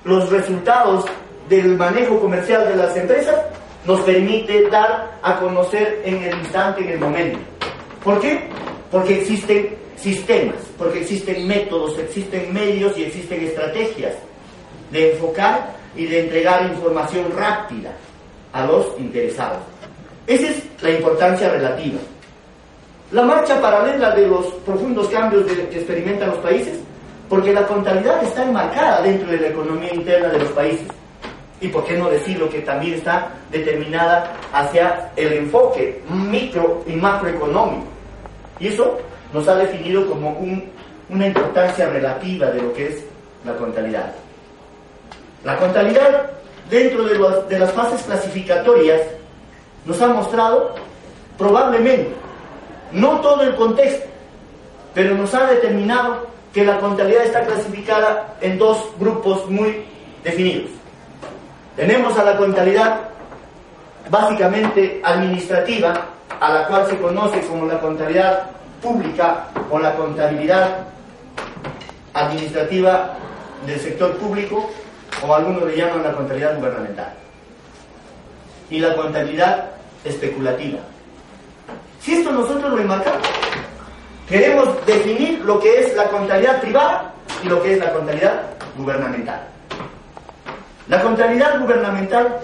los 0.03 0.29
resultados 0.29 1.05
del 1.47 1.77
manejo 1.77 2.19
comercial 2.19 2.67
de 2.67 2.75
las 2.75 2.93
empresas, 2.97 3.39
nos 3.85 4.01
permite 4.01 4.67
dar 4.69 5.17
a 5.21 5.39
conocer 5.39 6.01
en 6.03 6.21
el 6.21 6.39
instante, 6.39 6.81
en 6.81 6.89
el 6.89 6.99
momento. 6.99 7.39
¿Por 8.03 8.19
qué? 8.19 8.49
Porque 8.91 9.21
existen 9.21 9.77
sistemas, 9.95 10.57
porque 10.77 11.03
existen 11.03 11.47
métodos, 11.47 11.97
existen 11.97 12.53
medios 12.53 12.97
y 12.97 13.03
existen 13.03 13.45
estrategias 13.45 14.15
de 14.91 15.13
enfocar 15.13 15.73
y 15.95 16.05
de 16.05 16.25
entregar 16.25 16.69
información 16.69 17.31
rápida 17.33 17.93
a 18.53 18.65
los 18.65 18.87
interesados. 18.99 19.59
Esa 20.27 20.49
es 20.49 20.63
la 20.81 20.91
importancia 20.91 21.49
relativa. 21.49 21.99
La 23.11 23.23
marcha 23.23 23.59
paralela 23.59 24.11
de 24.11 24.27
los 24.27 24.45
profundos 24.65 25.07
cambios 25.07 25.45
que 25.45 25.77
experimentan 25.77 26.29
los 26.29 26.37
países, 26.39 26.79
porque 27.27 27.53
la 27.53 27.65
contabilidad 27.65 28.23
está 28.23 28.43
enmarcada 28.43 29.01
dentro 29.01 29.29
de 29.31 29.37
la 29.37 29.47
economía 29.47 29.93
interna 29.93 30.29
de 30.29 30.39
los 30.39 30.49
países. 30.49 30.87
Y 31.61 31.67
por 31.67 31.83
qué 31.85 31.97
no 31.97 32.09
decirlo 32.09 32.49
que 32.49 32.61
también 32.61 32.93
está 32.95 33.31
determinada 33.51 34.33
hacia 34.53 35.11
el 35.15 35.33
enfoque 35.33 36.01
micro 36.09 36.83
y 36.87 36.93
macroeconómico. 36.93 37.87
Y 38.59 38.67
eso 38.67 38.97
nos 39.33 39.47
ha 39.47 39.55
definido 39.55 40.07
como 40.07 40.39
una 41.09 41.27
importancia 41.27 41.89
relativa 41.89 42.47
de 42.51 42.61
lo 42.61 42.73
que 42.73 42.87
es 42.87 43.03
la 43.45 43.55
contabilidad. 43.55 44.13
La 45.43 45.57
contabilidad, 45.57 46.29
dentro 46.69 47.03
de, 47.03 47.17
de 47.49 47.59
las 47.59 47.71
fases 47.71 48.03
clasificatorias, 48.03 49.01
nos 49.85 50.01
ha 50.01 50.07
mostrado 50.07 50.75
probablemente, 51.37 52.13
no 52.91 53.21
todo 53.21 53.41
el 53.41 53.55
contexto, 53.55 54.05
pero 54.93 55.15
nos 55.15 55.33
ha 55.33 55.47
determinado 55.47 56.27
que 56.53 56.65
la 56.65 56.79
contabilidad 56.79 57.25
está 57.25 57.45
clasificada 57.45 58.35
en 58.41 58.57
dos 58.57 58.89
grupos 58.99 59.49
muy 59.49 59.85
definidos. 60.23 60.71
Tenemos 61.75 62.17
a 62.17 62.23
la 62.23 62.37
contabilidad 62.37 62.99
básicamente 64.09 65.01
administrativa, 65.03 65.93
a 66.39 66.53
la 66.53 66.67
cual 66.67 66.87
se 66.87 66.97
conoce 66.97 67.41
como 67.41 67.65
la 67.65 67.79
contabilidad 67.79 68.49
pública 68.81 69.47
o 69.69 69.79
la 69.79 69.95
contabilidad 69.95 70.87
administrativa 72.13 73.15
del 73.65 73.79
sector 73.79 74.17
público, 74.17 74.69
o 75.25 75.35
algunos 75.35 75.63
le 75.63 75.77
llaman 75.77 76.03
la 76.03 76.13
contabilidad 76.13 76.57
gubernamental. 76.57 77.13
Y 78.69 78.79
la 78.79 78.95
contabilidad 78.95 79.71
especulativa. 80.03 80.79
Si 82.01 82.13
esto 82.13 82.31
nosotros 82.31 82.71
lo 82.71 82.79
enmarcamos, 82.79 83.27
queremos 84.27 84.85
definir 84.85 85.39
lo 85.39 85.59
que 85.59 85.81
es 85.81 85.95
la 85.95 86.05
contabilidad 86.05 86.61
privada 86.61 87.13
y 87.43 87.47
lo 87.47 87.61
que 87.61 87.73
es 87.73 87.79
la 87.79 87.91
contabilidad 87.91 88.41
gubernamental. 88.77 89.41
La 90.87 91.01
contabilidad 91.01 91.59
gubernamental 91.59 92.39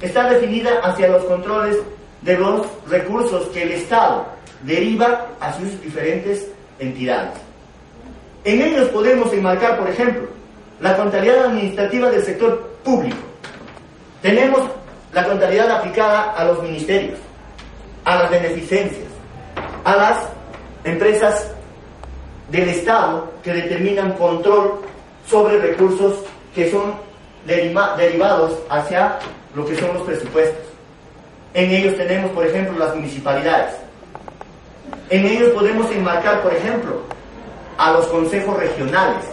está 0.00 0.30
definida 0.30 0.80
hacia 0.82 1.08
los 1.08 1.24
controles 1.24 1.76
de 2.22 2.36
los 2.36 2.66
recursos 2.88 3.48
que 3.48 3.62
el 3.62 3.72
Estado 3.72 4.26
deriva 4.62 5.26
a 5.40 5.52
sus 5.54 5.80
diferentes 5.80 6.46
entidades. 6.78 7.32
En 8.44 8.60
ellos 8.62 8.88
podemos 8.88 9.32
enmarcar, 9.32 9.78
por 9.78 9.88
ejemplo, 9.88 10.28
la 10.80 10.96
contabilidad 10.96 11.46
administrativa 11.46 12.10
del 12.10 12.24
sector 12.24 12.70
público. 12.82 13.18
Tenemos 14.22 14.62
la 15.12 15.24
contabilidad 15.24 15.70
aplicada 15.70 16.32
a 16.32 16.44
los 16.44 16.62
ministerios, 16.62 17.18
a 18.04 18.16
las 18.16 18.30
beneficencias, 18.30 19.08
a 19.84 19.96
las 19.96 20.18
empresas 20.84 21.50
del 22.50 22.68
Estado 22.68 23.30
que 23.42 23.52
determinan 23.52 24.12
control 24.14 24.80
sobre 25.26 25.58
recursos 25.58 26.20
que 26.54 26.70
son 26.70 26.94
derivados 27.46 28.58
hacia 28.68 29.18
lo 29.54 29.66
que 29.66 29.76
son 29.76 29.94
los 29.94 30.02
presupuestos. 30.02 30.64
En 31.54 31.70
ellos 31.70 31.96
tenemos, 31.96 32.30
por 32.32 32.46
ejemplo, 32.46 32.78
las 32.78 32.94
municipalidades. 32.94 33.74
En 35.08 35.26
ellos 35.26 35.50
podemos 35.50 35.90
enmarcar, 35.90 36.42
por 36.42 36.52
ejemplo, 36.54 37.02
a 37.76 37.92
los 37.92 38.06
consejos 38.06 38.56
regionales. 38.58 39.24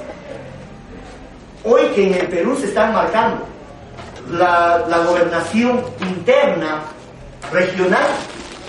Hoy 1.63 1.81
que 1.95 2.07
en 2.07 2.13
el 2.13 2.27
Perú 2.27 2.55
se 2.59 2.67
está 2.67 2.87
enmarcando 2.87 3.45
la, 4.31 5.03
gobernación 5.07 5.83
interna 6.01 6.81
regional, 7.51 8.05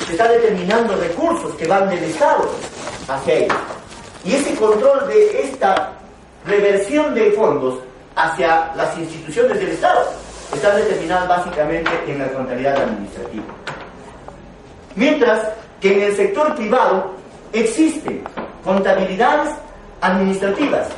se 0.07 0.13
está 0.13 0.29
determinando 0.29 0.97
recursos 0.97 1.55
que 1.57 1.67
van 1.67 1.89
del 1.89 2.05
Estado 2.05 2.51
hacia 3.09 3.35
ellos. 3.35 3.57
Y 4.25 4.35
ese 4.35 4.55
control 4.55 5.07
de 5.09 5.43
esta 5.43 5.93
reversión 6.47 7.15
de 7.15 7.33
fondos 7.33 7.81
hacia 8.17 8.73
las 8.75 8.97
instituciones 8.99 9.59
del 9.59 9.69
Estado 9.71 10.11
está 10.55 10.75
determinada 10.77 11.27
básicamente 11.27 11.91
en 12.07 12.19
la 12.19 12.29
contabilidad 12.29 12.83
administrativa. 12.83 13.45
Mientras 14.97 15.49
que 15.81 15.95
en 15.95 16.03
el 16.03 16.17
sector 16.17 16.55
privado 16.57 17.15
existen 17.53 18.23
contabilidades 18.65 19.55
administrativas. 20.01 20.89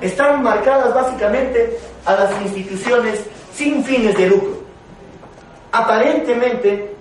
Están 0.00 0.42
marcadas 0.42 0.94
básicamente 0.94 1.78
a 2.04 2.14
las 2.14 2.42
instituciones 2.42 3.20
sin 3.54 3.82
fines 3.84 4.16
de 4.16 4.28
lucro. 4.28 4.62
Aparentemente, 5.72 6.94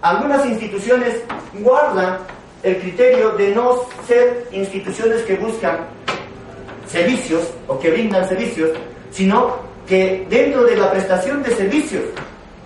algunas 0.00 0.44
instituciones 0.46 1.22
guardan 1.60 2.18
el 2.62 2.78
criterio 2.78 3.30
de 3.30 3.54
no 3.54 3.80
ser 4.06 4.46
instituciones 4.52 5.22
que 5.22 5.36
buscan 5.36 5.78
servicios 6.86 7.52
o 7.66 7.78
que 7.78 7.90
brindan 7.90 8.28
servicios, 8.28 8.70
sino 9.10 9.56
que 9.86 10.26
dentro 10.28 10.64
de 10.64 10.76
la 10.76 10.90
prestación 10.90 11.42
de 11.42 11.50
servicios 11.54 12.04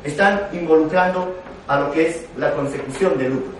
están 0.04 0.49
involucrando 0.52 1.35
a 1.68 1.80
lo 1.80 1.90
que 1.92 2.09
es 2.09 2.25
la 2.37 2.52
consecución 2.52 3.16
de 3.18 3.28
lucro, 3.28 3.52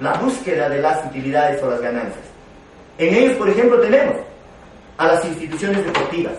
la 0.00 0.14
búsqueda 0.14 0.68
de 0.68 0.80
las 0.80 1.04
utilidades 1.06 1.62
o 1.62 1.70
las 1.70 1.80
ganancias. 1.80 2.24
En 2.98 3.14
ellos, 3.14 3.36
por 3.36 3.48
ejemplo, 3.48 3.80
tenemos 3.80 4.16
a 5.00 5.06
las 5.06 5.24
instituciones 5.24 5.82
deportivas, 5.82 6.34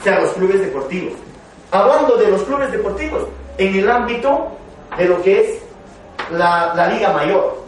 o 0.00 0.02
sea, 0.02 0.20
los 0.20 0.32
clubes 0.32 0.60
deportivos. 0.60 1.12
Hablando 1.70 2.16
de 2.16 2.28
los 2.28 2.42
clubes 2.42 2.72
deportivos, 2.72 3.28
en 3.58 3.76
el 3.76 3.88
ámbito 3.88 4.48
de 4.98 5.04
lo 5.04 5.22
que 5.22 5.40
es 5.40 5.62
la, 6.32 6.88
Liga 6.92 7.12
Mayor. 7.12 7.62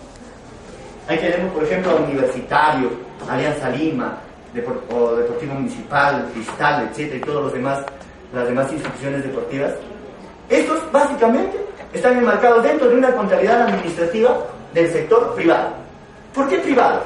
Ahí 1.07 1.19
tenemos, 1.19 1.55
por 1.55 1.62
ejemplo, 1.62 1.93
a 1.93 1.95
Universitario, 1.95 2.90
Alianza 3.28 3.71
Lima, 3.71 4.19
o 4.90 5.14
Deportivo 5.14 5.55
Municipal, 5.55 6.31
Cristal, 6.35 6.88
etcétera, 6.90 7.19
y 7.19 7.21
todos 7.21 7.45
los 7.45 7.52
demás, 7.52 7.85
las 8.35 8.49
demás 8.49 8.73
instituciones 8.73 9.23
deportivas. 9.23 9.73
Estos, 10.49 10.81
básicamente, 10.90 11.64
están 11.93 12.19
enmarcados 12.19 12.64
dentro 12.64 12.88
de 12.88 12.97
una 12.97 13.12
contabilidad 13.12 13.62
administrativa 13.62 14.37
del 14.75 14.93
sector 14.93 15.33
privado. 15.37 15.69
¿Por 16.35 16.49
qué 16.49 16.59
privado? 16.59 17.02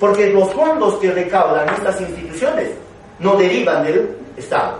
Porque 0.00 0.30
los 0.30 0.52
fondos 0.52 0.96
que 0.96 1.10
recaudan 1.10 1.68
estas 1.70 2.00
instituciones 2.00 2.70
no 3.18 3.36
derivan 3.36 3.84
del 3.84 4.16
Estado, 4.36 4.78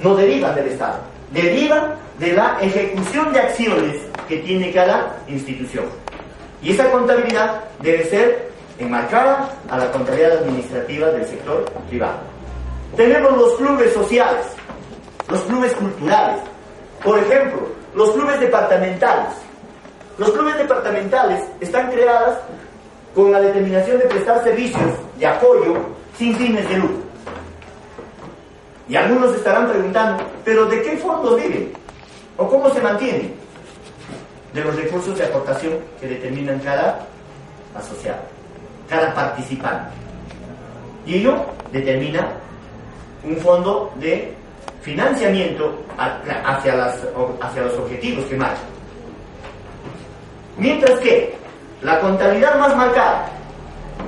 no 0.00 0.14
derivan 0.14 0.54
del 0.54 0.68
Estado, 0.68 1.00
derivan 1.32 1.94
de 2.18 2.32
la 2.32 2.58
ejecución 2.60 3.32
de 3.32 3.40
acciones 3.40 3.96
que 4.28 4.38
tiene 4.38 4.72
cada 4.72 5.18
institución. 5.28 5.84
Y 6.62 6.72
esa 6.72 6.90
contabilidad 6.90 7.64
debe 7.80 8.04
ser 8.04 8.52
enmarcada 8.78 9.50
a 9.68 9.78
la 9.78 9.90
contabilidad 9.90 10.38
administrativa 10.38 11.08
del 11.08 11.26
sector 11.26 11.64
privado. 11.88 12.18
Tenemos 12.96 13.36
los 13.36 13.54
clubes 13.56 13.92
sociales, 13.92 14.46
los 15.28 15.40
clubes 15.42 15.72
culturales, 15.74 16.40
por 17.02 17.18
ejemplo, 17.18 17.68
los 17.94 18.12
clubes 18.12 18.40
departamentales. 18.40 19.34
Los 20.18 20.30
clubes 20.30 20.56
departamentales 20.58 21.42
están 21.60 21.90
creadas 21.90 22.38
con 23.14 23.30
la 23.30 23.40
determinación 23.40 23.98
de 23.98 24.06
prestar 24.06 24.42
servicios 24.42 24.90
de 25.18 25.26
apoyo 25.26 25.76
sin 26.16 26.34
fines 26.36 26.68
de 26.68 26.76
lucro. 26.78 27.02
Y 28.88 28.96
algunos 28.96 29.34
estarán 29.34 29.68
preguntando, 29.68 30.24
¿pero 30.44 30.66
de 30.66 30.82
qué 30.82 30.96
fondos 30.96 31.40
viven? 31.40 31.72
¿O 32.36 32.48
cómo 32.48 32.70
se 32.70 32.80
mantienen? 32.80 33.34
De 34.52 34.62
los 34.62 34.74
recursos 34.76 35.16
de 35.16 35.24
aportación 35.24 35.74
que 36.00 36.08
determinan 36.08 36.58
cada 36.60 37.06
asociado, 37.74 38.20
cada 38.88 39.14
participante. 39.14 39.90
Y 41.06 41.16
ello 41.16 41.36
determina 41.70 42.28
un 43.24 43.36
fondo 43.38 43.92
de 43.96 44.34
financiamiento 44.82 45.78
hacia, 45.96 46.86
hacia 47.40 47.62
los 47.62 47.78
objetivos 47.78 48.24
que 48.26 48.36
marcan. 48.36 48.64
Mientras 50.58 50.98
que 51.00 51.34
la 51.82 52.00
contabilidad 52.00 52.58
más 52.58 52.76
marcada 52.76 53.28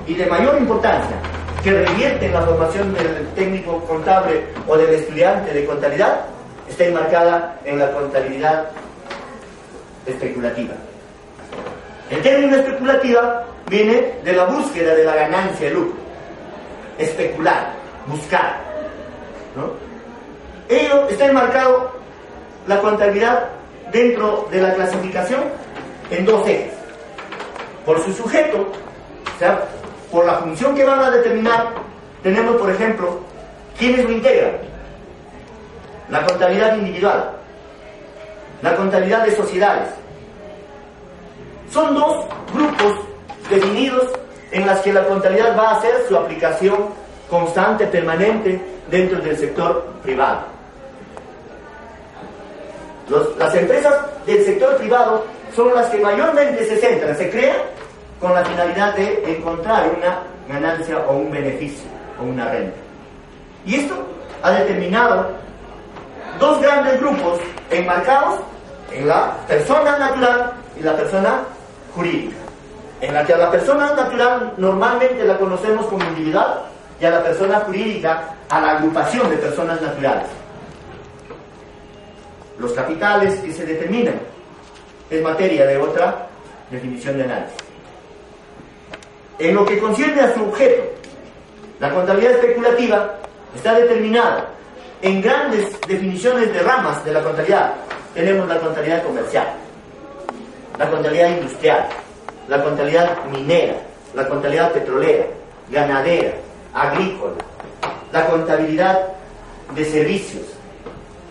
y 0.07 0.15
de 0.15 0.27
mayor 0.27 0.57
importancia 0.59 1.17
que 1.63 1.73
revierte 1.73 2.27
en 2.27 2.35
la 2.35 2.43
formación 2.43 2.95
del 2.95 3.27
técnico 3.35 3.81
contable 3.85 4.45
o 4.69 4.77
del 4.77 4.95
estudiante 4.95 5.53
de 5.53 5.65
contabilidad 5.65 6.21
está 6.69 6.85
enmarcada 6.85 7.59
en 7.65 7.79
la 7.79 7.91
contabilidad 7.91 8.67
especulativa. 10.07 10.75
El 12.11 12.23
término 12.23 12.57
especulativa 12.57 13.45
viene 13.69 14.15
de 14.23 14.33
la 14.35 14.45
búsqueda 14.45 14.95
de 14.95 15.05
la 15.05 15.15
ganancia 15.15 15.69
de 15.69 15.75
lucro. 15.75 15.97
Especular, 16.99 17.73
buscar. 18.07 18.61
¿no? 19.57 19.73
Ello 20.69 21.09
está 21.09 21.27
enmarcado 21.27 21.93
la 22.67 22.79
contabilidad 22.81 23.49
dentro 23.91 24.47
de 24.51 24.61
la 24.61 24.75
clasificación 24.75 25.41
en 26.11 26.25
dos 26.25 26.47
ejes. 26.47 26.74
Por 27.85 28.03
su 28.03 28.13
sujeto, 28.13 28.67
o 29.35 29.39
sea, 29.39 29.65
por 30.11 30.25
la 30.25 30.35
función 30.35 30.75
que 30.75 30.85
van 30.85 31.01
a 31.01 31.11
determinar, 31.11 31.73
tenemos, 32.23 32.57
por 32.57 32.71
ejemplo, 32.71 33.19
quiénes 33.79 34.05
lo 34.05 34.13
integran. 34.13 34.53
La 36.09 36.25
contabilidad 36.25 36.77
individual, 36.77 37.31
la 38.63 38.77
contabilidad 38.77 39.25
de 39.25 39.37
sociedades. 39.37 39.89
Son 41.71 41.95
dos 41.95 42.25
grupos 42.53 42.95
definidos 43.51 44.09
en 44.53 44.67
las 44.67 44.81
que 44.81 44.93
la 44.93 45.05
contabilidad 45.05 45.59
va 45.59 45.71
a 45.71 45.77
hacer 45.77 46.05
su 46.09 46.17
aplicación 46.17 46.77
constante, 47.29 47.87
permanente, 47.87 48.61
dentro 48.91 49.19
del 49.21 49.37
sector 49.37 49.85
privado 50.03 50.55
las 53.39 53.55
empresas 53.55 53.95
del 54.27 54.45
sector 54.45 54.77
privado 54.77 55.25
son 55.55 55.75
las 55.75 55.89
que 55.89 55.99
mayormente 55.99 56.65
se 56.65 56.79
centran, 56.79 57.17
se 57.17 57.31
crean 57.31 57.57
con 58.21 58.35
la 58.35 58.45
finalidad 58.45 58.95
de 58.95 59.37
encontrar 59.37 59.91
una 59.97 60.19
ganancia 60.49 60.99
o 61.09 61.17
un 61.17 61.31
beneficio 61.31 61.89
o 62.21 62.25
una 62.25 62.49
renta. 62.51 62.77
Y 63.67 63.77
esto 63.77 63.95
ha 64.43 64.51
determinado 64.51 65.31
dos 66.39 66.61
grandes 66.61 67.01
grupos 67.01 67.41
enmarcados 67.71 68.41
en 68.93 69.09
la 69.09 69.37
persona 69.47 69.99
natural 69.99 70.53
y 70.79 70.83
la 70.83 70.97
persona 70.97 71.43
jurídica. 71.95 72.37
En 73.01 73.15
la 73.15 73.25
que 73.25 73.35
a 73.35 73.39
la 73.39 73.51
persona 73.51 73.93
natural 73.95 74.55
normalmente 74.57 75.25
la 75.25 75.37
conocemos 75.37 75.87
como 75.87 76.05
individual 76.05 76.63
y 77.01 77.05
a 77.05 77.11
la 77.11 77.23
persona 77.23 77.61
jurídica 77.61 78.35
a 78.49 78.61
la 78.61 78.73
agrupación 78.73 79.29
de 79.31 79.37
personas 79.37 79.81
naturales 79.81 80.27
los 82.59 82.73
capitales 82.73 83.35
que 83.41 83.53
se 83.53 83.67
determinan 83.67 84.15
es 85.11 85.23
materia 85.23 85.67
de 85.67 85.79
otra 85.79 86.27
definición 86.71 87.19
de 87.19 87.25
análisis. 87.25 87.59
En 89.39 89.55
lo 89.55 89.65
que 89.65 89.79
concierne 89.79 90.21
a 90.21 90.35
su 90.35 90.43
objeto, 90.45 90.83
la 91.81 91.91
contabilidad 91.91 92.35
especulativa 92.35 93.17
está 93.55 93.75
determinada 93.75 94.49
en 95.03 95.21
grandes 95.21 95.79
definiciones 95.87 96.53
de 96.53 96.61
ramas 96.61 97.05
de 97.05 97.13
la 97.13 97.23
contabilidad. 97.23 97.75
Tenemos 98.15 98.49
la 98.49 98.59
contabilidad 98.59 99.03
comercial, 99.03 99.49
la 100.79 100.91
contabilidad 100.91 101.29
industrial, 101.31 101.89
la 102.49 102.63
contabilidad 102.63 103.25
minera, 103.27 103.77
la 104.15 104.29
contabilidad 104.29 104.73
petrolera, 104.73 105.27
ganadera, 105.71 106.33
agrícola, 106.73 107.35
la 108.13 108.27
contabilidad 108.27 109.09
de 109.75 109.85
servicios, 109.85 110.45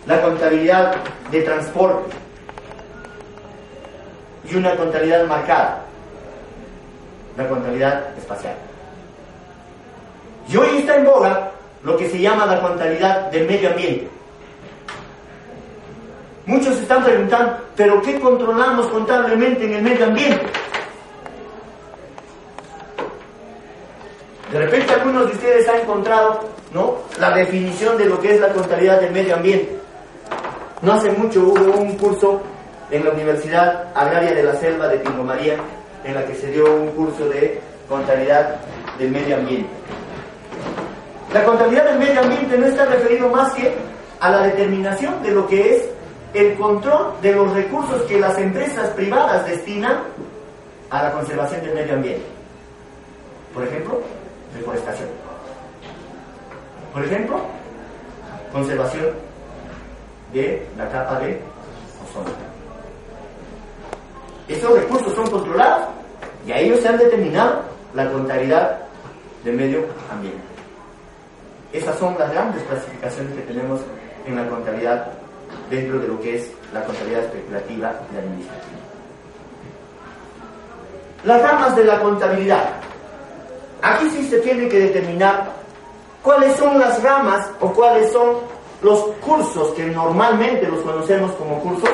la 0.06 0.22
contabilidad 0.22 0.96
de 1.32 1.42
transporte 1.42 2.23
y 4.54 4.58
una 4.58 4.76
contabilidad 4.76 5.26
marcada, 5.26 5.82
la 7.36 7.48
contabilidad 7.48 8.16
espacial. 8.18 8.54
Y 10.48 10.58
hoy 10.58 10.78
está 10.78 10.96
en 10.96 11.06
boga 11.06 11.52
lo 11.84 11.98
que 11.98 12.10
se 12.10 12.20
llama 12.20 12.46
la 12.46 12.62
contabilidad 12.62 13.32
del 13.32 13.48
medio 13.48 13.70
ambiente. 13.70 14.08
Muchos 16.46 16.78
están 16.78 17.04
preguntando, 17.04 17.58
¿pero 17.76 18.02
qué 18.02 18.20
controlamos 18.20 18.88
contablemente 18.88 19.66
en 19.66 19.74
el 19.74 19.82
medio 19.82 20.06
ambiente? 20.06 20.46
De 24.52 24.60
repente 24.60 24.94
algunos 24.94 25.28
de 25.28 25.34
ustedes 25.34 25.68
han 25.68 25.80
encontrado 25.80 26.42
¿no? 26.74 26.98
la 27.20 27.32
definición 27.32 27.98
de 27.98 28.06
lo 28.06 28.20
que 28.20 28.36
es 28.36 28.42
la 28.42 28.50
contabilidad 28.50 29.02
del 29.02 29.12
medio 29.12 29.36
ambiente. 29.36 29.80
No 30.82 30.94
hace 30.94 31.10
mucho 31.12 31.39
hubo 31.39 31.78
un 31.78 31.98
curso 31.98 32.42
en 32.94 33.04
la 33.04 33.12
Universidad 33.12 33.86
Agraria 33.96 34.36
de 34.36 34.44
la 34.44 34.56
Selva 34.56 34.88
de 34.88 35.00
Pingo 35.00 35.24
María, 35.24 35.56
en 36.04 36.14
la 36.14 36.26
que 36.28 36.36
se 36.36 36.52
dio 36.52 36.76
un 36.76 36.90
curso 36.90 37.28
de 37.28 37.60
contabilidad 37.90 38.58
del 39.00 39.10
medio 39.10 39.38
ambiente. 39.38 39.70
La 41.34 41.44
contabilidad 41.44 41.86
del 41.86 41.98
medio 41.98 42.22
ambiente 42.22 42.56
no 42.56 42.68
está 42.68 42.86
referido 42.86 43.30
más 43.30 43.52
que 43.54 43.74
a 44.20 44.30
la 44.30 44.44
determinación 44.44 45.24
de 45.24 45.32
lo 45.32 45.48
que 45.48 45.76
es 45.76 45.90
el 46.36 46.54
control 46.56 47.16
de 47.24 47.34
los 47.34 47.52
recursos 47.54 48.04
que 48.04 48.20
las 48.20 48.38
empresas 48.38 48.90
privadas 48.90 49.44
destinan 49.48 50.04
a 50.92 51.04
la 51.04 51.12
conservación 51.14 51.62
del 51.62 51.74
medio 51.74 51.96
ambiente. 51.96 52.26
Por 53.56 53.64
ejemplo, 53.64 54.02
deforestación. 54.56 55.10
Por 56.94 57.04
ejemplo, 57.04 57.42
conservación 58.52 59.08
de 60.32 60.68
la 60.78 60.88
capa 60.90 61.20
de 61.22 61.42
ozono. 62.08 62.53
Estos 64.48 64.80
recursos 64.80 65.14
son 65.14 65.30
controlados 65.30 65.88
y 66.46 66.52
a 66.52 66.60
ellos 66.60 66.80
se 66.82 66.90
han 66.90 66.98
determinado 66.98 67.62
la 67.94 68.12
contabilidad 68.12 68.80
del 69.44 69.56
medio 69.56 69.86
ambiente. 70.12 70.42
Esas 71.72 71.98
son 71.98 72.16
las 72.20 72.32
grandes 72.32 72.62
clasificaciones 72.64 73.34
que 73.34 73.42
tenemos 73.42 73.82
en 74.26 74.36
la 74.36 74.48
contabilidad 74.48 75.08
dentro 75.70 76.00
de 76.00 76.08
lo 76.08 76.20
que 76.20 76.36
es 76.36 76.52
la 76.74 76.84
contabilidad 76.84 77.24
especulativa 77.24 77.94
y 78.14 78.18
administrativa. 78.18 78.78
Las 81.24 81.42
ramas 81.42 81.76
de 81.76 81.86
la 81.86 82.00
contabilidad. 82.00 82.70
Aquí 83.82 84.10
sí 84.10 84.30
se 84.30 84.40
tiene 84.40 84.68
que 84.68 84.80
determinar 84.80 85.52
cuáles 86.22 86.56
son 86.58 86.80
las 86.80 87.02
ramas 87.02 87.50
o 87.60 87.72
cuáles 87.74 88.12
son 88.12 88.38
los 88.82 89.00
cursos 89.26 89.74
que 89.74 89.86
normalmente 89.86 90.68
los 90.68 90.82
conocemos 90.82 91.32
como 91.34 91.60
cursos, 91.60 91.90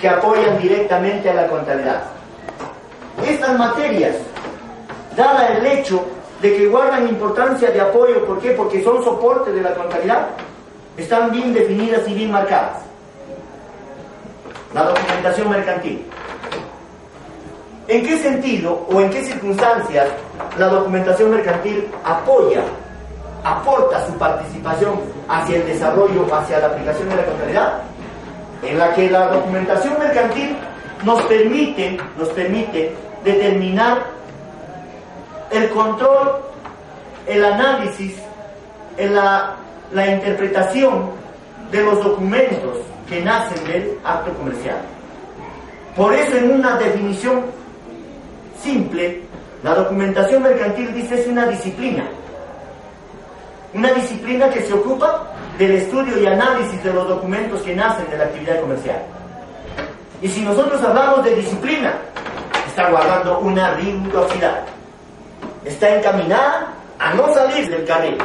que 0.00 0.08
apoyan 0.08 0.58
directamente 0.58 1.30
a 1.30 1.34
la 1.34 1.46
contabilidad. 1.46 2.02
Estas 3.26 3.58
materias, 3.58 4.16
dada 5.16 5.48
el 5.56 5.66
hecho 5.66 6.04
de 6.42 6.56
que 6.56 6.66
guardan 6.66 7.08
importancia 7.08 7.70
de 7.70 7.80
apoyo, 7.80 8.24
¿por 8.26 8.38
qué? 8.40 8.50
Porque 8.50 8.84
son 8.84 9.02
soporte 9.02 9.52
de 9.52 9.62
la 9.62 9.74
contabilidad, 9.74 10.28
están 10.96 11.30
bien 11.30 11.54
definidas 11.54 12.06
y 12.06 12.14
bien 12.14 12.30
marcadas. 12.30 12.78
La 14.74 14.84
documentación 14.84 15.50
mercantil. 15.50 16.04
¿En 17.88 18.04
qué 18.04 18.18
sentido 18.18 18.84
o 18.90 19.00
en 19.00 19.10
qué 19.10 19.24
circunstancias 19.24 20.08
la 20.58 20.66
documentación 20.68 21.30
mercantil 21.30 21.88
apoya, 22.04 22.62
aporta 23.44 24.04
su 24.06 24.12
participación 24.14 25.00
hacia 25.28 25.56
el 25.56 25.66
desarrollo, 25.66 26.26
hacia 26.34 26.58
la 26.58 26.66
aplicación 26.66 27.08
de 27.08 27.16
la 27.16 27.24
contabilidad? 27.24 27.82
En 28.62 28.78
la 28.78 28.94
que 28.94 29.10
la 29.10 29.28
documentación 29.28 29.98
mercantil 29.98 30.56
nos 31.04 31.22
permite, 31.22 31.98
nos 32.18 32.28
permite 32.30 32.94
determinar 33.24 34.04
el 35.50 35.68
control, 35.70 36.40
el 37.26 37.44
análisis, 37.44 38.16
la, 38.98 39.56
la 39.92 40.06
interpretación 40.10 41.10
de 41.70 41.82
los 41.82 42.02
documentos 42.02 42.78
que 43.08 43.22
nacen 43.22 43.64
del 43.66 43.98
acto 44.04 44.32
comercial. 44.34 44.78
Por 45.94 46.12
eso 46.14 46.36
en 46.36 46.52
una 46.52 46.76
definición 46.76 47.42
simple, 48.62 49.22
la 49.62 49.74
documentación 49.74 50.42
mercantil 50.42 50.92
dice 50.94 51.20
es 51.20 51.26
una 51.26 51.46
disciplina. 51.46 52.06
Una 53.74 53.92
disciplina 53.92 54.48
que 54.50 54.62
se 54.62 54.72
ocupa 54.72 55.26
del 55.58 55.72
estudio 55.72 56.20
y 56.20 56.26
análisis 56.26 56.82
de 56.82 56.92
los 56.92 57.08
documentos 57.08 57.62
que 57.62 57.74
nacen 57.74 58.08
de 58.10 58.18
la 58.18 58.24
actividad 58.24 58.60
comercial. 58.60 59.02
Y 60.20 60.28
si 60.28 60.42
nosotros 60.42 60.82
hablamos 60.82 61.24
de 61.24 61.34
disciplina, 61.34 61.94
está 62.66 62.90
guardando 62.90 63.38
una 63.40 63.74
rigurosidad. 63.74 64.62
Está 65.64 65.96
encaminada 65.96 66.72
a 66.98 67.14
no 67.14 67.32
salir 67.34 67.68
del 67.70 67.84
carril. 67.84 68.18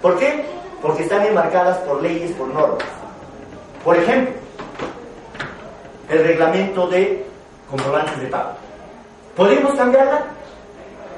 ¿Por 0.00 0.18
qué? 0.18 0.44
Porque 0.80 1.02
están 1.02 1.26
enmarcadas 1.26 1.78
por 1.78 2.02
leyes, 2.02 2.32
por 2.32 2.48
normas. 2.48 2.84
Por 3.84 3.96
ejemplo, 3.96 4.34
el 6.08 6.24
reglamento 6.24 6.86
de 6.88 7.26
comprobantes 7.68 8.20
de 8.20 8.26
pago. 8.26 8.50
¿Podemos 9.36 9.74
cambiarla? 9.74 10.22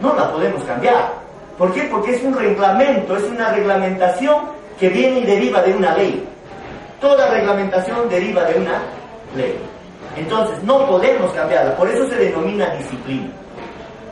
No 0.01 0.15
la 0.15 0.31
podemos 0.31 0.63
cambiar. 0.65 1.13
¿Por 1.57 1.73
qué? 1.73 1.83
Porque 1.85 2.15
es 2.15 2.23
un 2.23 2.35
reglamento, 2.35 3.17
es 3.17 3.25
una 3.25 3.53
reglamentación 3.53 4.62
que 4.83 4.89
viene 4.89 5.21
y 5.21 5.25
deriva 5.25 5.63
de 5.63 5.77
una 5.77 5.95
ley. 5.95 6.27
Toda 7.01 7.31
reglamentación 7.31 8.09
deriva 8.09 8.43
de 8.47 8.59
una 8.59 8.83
ley. 9.37 9.57
Entonces, 10.17 10.61
no 10.65 10.89
podemos 10.89 11.33
cambiarla. 11.35 11.77
Por 11.77 11.89
eso 11.89 12.09
se 12.09 12.17
denomina 12.17 12.69
disciplina. 12.75 13.29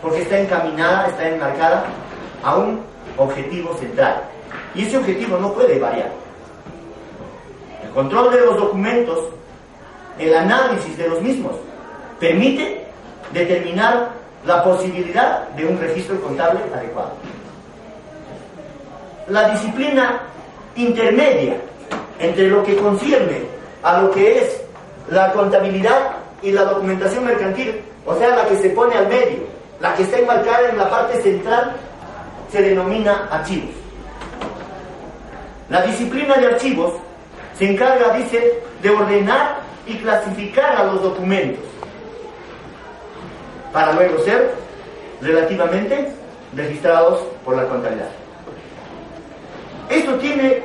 Porque 0.01 0.23
está 0.23 0.39
encaminada, 0.39 1.09
está 1.09 1.29
enmarcada 1.29 1.87
a 2.45 2.55
un 2.55 2.83
objetivo 3.17 3.77
central. 3.79 4.23
Y 4.73 4.85
ese 4.85 4.99
objetivo 4.99 5.39
no 5.39 5.53
puede 5.53 5.77
variar. 5.81 6.13
El 7.83 7.91
control 7.91 8.31
de 8.31 8.41
los 8.47 8.57
documentos, 8.57 9.19
el 10.21 10.33
análisis 10.33 10.97
de 10.97 11.09
los 11.09 11.21
mismos, 11.21 11.57
permite 12.21 12.87
determinar 13.33 14.11
la 14.47 14.63
posibilidad 14.63 15.49
de 15.49 15.67
un 15.67 15.81
registro 15.81 16.21
contable 16.21 16.61
adecuado. 16.73 17.11
La 19.27 19.51
disciplina 19.51 20.31
intermedia 20.77 21.57
entre 22.19 22.49
lo 22.49 22.63
que 22.63 22.77
concierne 22.77 23.43
a 23.83 24.03
lo 24.03 24.11
que 24.11 24.39
es 24.39 24.61
la 25.09 25.33
contabilidad 25.33 26.13
y 26.43 26.53
la 26.53 26.65
documentación 26.65 27.25
mercantil, 27.25 27.81
o 28.07 28.15
sea, 28.17 28.37
la 28.37 28.47
que 28.47 28.57
se 28.59 28.71
pone 28.71 28.95
al 28.95 29.09
medio, 29.09 29.39
la 29.81 29.95
que 29.95 30.03
está 30.03 30.19
enmarcada 30.19 30.69
en 30.69 30.79
la 30.79 30.89
parte 30.89 31.21
central, 31.23 31.73
se 32.51 32.63
denomina 32.63 33.29
archivos. 33.31 33.71
La 35.69 35.83
disciplina 35.83 36.35
de 36.35 36.47
archivos 36.47 36.95
se 37.57 37.71
encarga, 37.71 38.17
dice, 38.17 38.61
de 38.83 38.91
ordenar 38.91 39.61
y 39.87 39.97
clasificar 39.97 40.77
a 40.77 40.85
los 40.85 41.03
documentos 41.03 41.65
para 43.73 43.93
luego 43.93 44.19
ser 44.25 44.53
relativamente 45.21 46.13
registrados 46.55 47.21
por 47.45 47.57
la 47.57 47.67
contabilidad. 47.69 48.20
Esto 49.91 50.15
tiene 50.15 50.63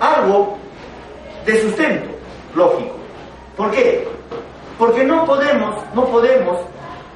algo 0.00 0.58
de 1.46 1.62
sustento 1.62 2.10
lógico. 2.54 2.94
¿Por 3.56 3.70
qué? 3.70 4.06
Porque 4.78 5.04
no 5.04 5.24
podemos, 5.24 5.76
no 5.94 6.04
podemos 6.06 6.60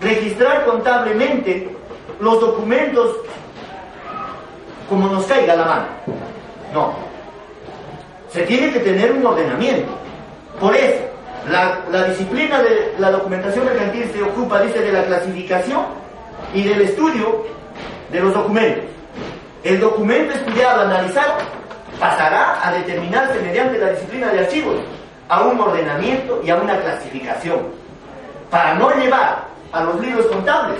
registrar 0.00 0.64
contablemente 0.64 1.68
los 2.20 2.40
documentos 2.40 3.16
como 4.88 5.08
nos 5.08 5.24
caiga 5.26 5.56
la 5.56 5.64
mano. 5.64 5.86
No. 6.72 6.92
Se 8.28 8.42
tiene 8.42 8.72
que 8.72 8.80
tener 8.80 9.12
un 9.12 9.26
ordenamiento. 9.26 9.92
Por 10.60 10.74
eso, 10.74 11.02
la, 11.50 12.04
disciplina 12.08 12.62
de 12.62 12.94
la 12.98 13.10
documentación 13.10 13.64
mercantil 13.64 14.10
se 14.12 14.22
ocupa, 14.22 14.60
dice, 14.62 14.80
de 14.80 14.92
la 14.92 15.04
clasificación 15.04 15.84
y 16.54 16.62
del 16.62 16.82
estudio 16.82 17.44
de 18.10 18.20
los 18.20 18.34
documentos. 18.34 18.84
El 19.64 19.80
documento 19.80 20.34
estudiado, 20.34 20.82
analizado, 20.82 21.34
pasará 22.00 22.66
a 22.66 22.72
determinarse 22.72 23.40
mediante 23.40 23.78
la 23.78 23.90
disciplina 23.90 24.28
de 24.28 24.40
archivos 24.40 24.76
a 25.28 25.42
un 25.42 25.60
ordenamiento 25.60 26.40
y 26.44 26.50
a 26.50 26.56
una 26.56 26.78
clasificación, 26.80 27.60
para 28.50 28.74
no 28.74 28.90
llevar 28.94 29.44
a 29.72 29.84
los 29.84 30.00
libros 30.00 30.26
contables, 30.26 30.78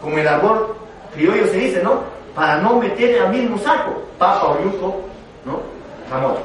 como 0.00 0.18
el 0.18 0.26
árbol 0.26 0.74
criollo 1.14 1.46
se 1.46 1.58
dice, 1.58 1.82
¿no? 1.82 2.00
Para 2.34 2.56
no 2.56 2.78
meter 2.80 3.16
en 3.16 3.24
el 3.24 3.28
mismo 3.30 3.58
saco, 3.58 4.02
papa 4.18 4.46
o 4.48 4.64
yuco, 4.64 5.02
¿no? 5.44 5.60
Jamón. 6.10 6.36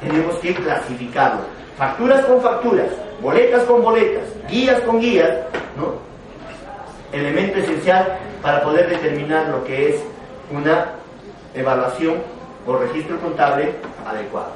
Tenemos 0.00 0.36
que 0.36 0.54
clasificarlo 0.54 1.56
facturas 1.76 2.24
con 2.24 2.40
facturas, 2.40 2.88
boletas 3.20 3.64
con 3.64 3.82
boletas, 3.82 4.24
guías 4.48 4.80
con 4.80 5.00
guías, 5.00 5.30
¿no? 5.76 5.94
Elemento 7.12 7.58
esencial 7.58 8.18
para 8.42 8.62
poder 8.62 8.88
determinar 8.88 9.48
lo 9.48 9.64
que 9.64 9.90
es 9.90 10.02
una 10.50 10.92
evaluación 11.54 12.16
o 12.66 12.76
registro 12.76 13.18
contable 13.20 13.72
adecuado. 14.06 14.52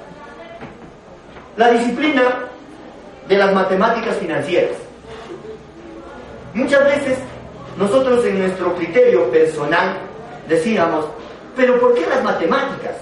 La 1.57 1.71
disciplina 1.71 2.23
de 3.29 3.37
las 3.37 3.53
matemáticas 3.55 4.17
financieras. 4.17 4.77
Muchas 6.55 6.85
veces 6.85 7.19
nosotros 7.77 8.25
en 8.25 8.41
nuestro 8.41 8.75
criterio 8.75 9.31
personal 9.31 9.97
decíamos, 10.49 11.07
pero 11.57 11.79
¿por 11.81 11.95
qué 11.95 12.07
las 12.07 12.23
matemáticas? 12.25 12.97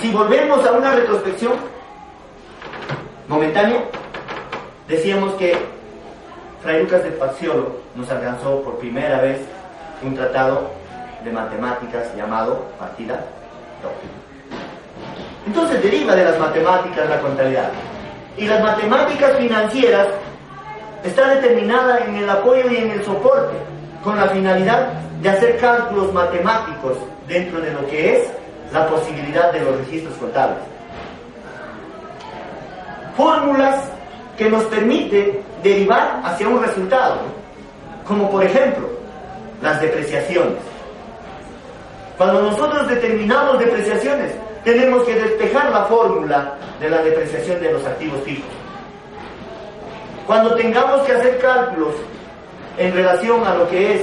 Si 0.00 0.10
volvemos 0.10 0.64
a 0.66 0.72
una 0.72 0.92
retrospección, 0.92 1.54
momentáneo, 3.28 3.82
decíamos 4.86 5.34
que 5.34 5.56
Fray 6.62 6.82
Lucas 6.82 7.02
de 7.02 7.10
Paciolo 7.12 7.76
nos 7.94 8.10
alcanzó 8.10 8.62
por 8.62 8.78
primera 8.78 9.20
vez 9.22 9.40
un 10.02 10.14
tratado 10.14 10.70
de 11.26 11.32
matemáticas 11.32 12.14
llamado 12.16 12.64
partida 12.78 13.14
doble. 13.82 14.08
Entonces 15.44 15.82
deriva 15.82 16.14
de 16.14 16.24
las 16.24 16.38
matemáticas 16.38 17.08
la 17.08 17.20
contabilidad. 17.20 17.70
Y 18.36 18.46
las 18.46 18.62
matemáticas 18.62 19.36
financieras 19.36 20.06
está 21.02 21.34
determinada 21.34 21.98
en 22.04 22.16
el 22.16 22.30
apoyo 22.30 22.70
y 22.70 22.76
en 22.76 22.90
el 22.92 23.04
soporte, 23.04 23.56
con 24.04 24.16
la 24.16 24.28
finalidad 24.28 24.92
de 25.20 25.28
hacer 25.28 25.58
cálculos 25.58 26.12
matemáticos 26.12 26.96
dentro 27.26 27.60
de 27.60 27.72
lo 27.72 27.84
que 27.88 28.16
es 28.16 28.28
la 28.72 28.86
posibilidad 28.86 29.52
de 29.52 29.60
los 29.60 29.78
registros 29.78 30.14
contables. 30.18 30.58
fórmulas 33.16 33.82
que 34.36 34.50
nos 34.50 34.64
permite 34.64 35.42
derivar 35.62 36.20
hacia 36.22 36.46
un 36.46 36.62
resultado, 36.62 37.20
como 38.06 38.30
por 38.30 38.44
ejemplo 38.44 38.86
las 39.62 39.80
depreciaciones. 39.80 40.75
Cuando 42.16 42.42
nosotros 42.42 42.88
determinamos 42.88 43.58
depreciaciones, 43.58 44.32
tenemos 44.64 45.04
que 45.04 45.14
despejar 45.14 45.70
la 45.70 45.84
fórmula 45.84 46.54
de 46.80 46.90
la 46.90 47.02
depreciación 47.02 47.60
de 47.60 47.72
los 47.72 47.84
activos 47.84 48.20
fijos. 48.22 48.50
Cuando 50.26 50.54
tengamos 50.54 51.02
que 51.02 51.12
hacer 51.12 51.38
cálculos 51.38 51.94
en 52.78 52.92
relación 52.94 53.46
a 53.46 53.54
lo 53.54 53.68
que 53.68 53.94
es 53.94 54.00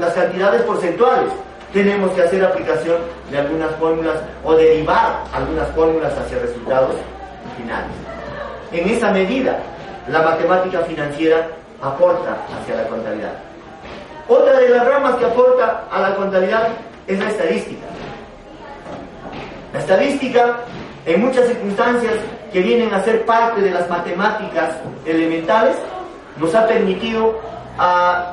las 0.00 0.12
cantidades 0.14 0.62
porcentuales, 0.62 1.30
tenemos 1.72 2.10
que 2.12 2.22
hacer 2.22 2.44
aplicación 2.44 2.96
de 3.30 3.38
algunas 3.38 3.70
fórmulas 3.76 4.16
o 4.42 4.54
derivar 4.54 5.24
algunas 5.32 5.68
fórmulas 5.70 6.12
hacia 6.18 6.38
resultados 6.38 6.96
finales. 7.56 7.90
En 8.72 8.88
esa 8.88 9.10
medida, 9.10 9.58
la 10.08 10.22
matemática 10.22 10.80
financiera 10.80 11.48
aporta 11.82 12.36
hacia 12.58 12.76
la 12.76 12.88
contabilidad. 12.88 13.45
Otra 14.28 14.58
de 14.58 14.68
las 14.70 14.86
ramas 14.86 15.16
que 15.16 15.24
aporta 15.24 15.84
a 15.90 16.00
la 16.00 16.16
contabilidad 16.16 16.68
es 17.06 17.18
la 17.18 17.28
estadística. 17.30 17.86
La 19.72 19.78
estadística, 19.78 20.56
en 21.04 21.20
muchas 21.20 21.46
circunstancias 21.46 22.14
que 22.52 22.60
vienen 22.60 22.92
a 22.92 23.04
ser 23.04 23.24
parte 23.24 23.60
de 23.60 23.70
las 23.70 23.88
matemáticas 23.88 24.74
elementales, 25.04 25.76
nos 26.38 26.54
ha 26.54 26.66
permitido 26.66 27.38
a, 27.78 28.32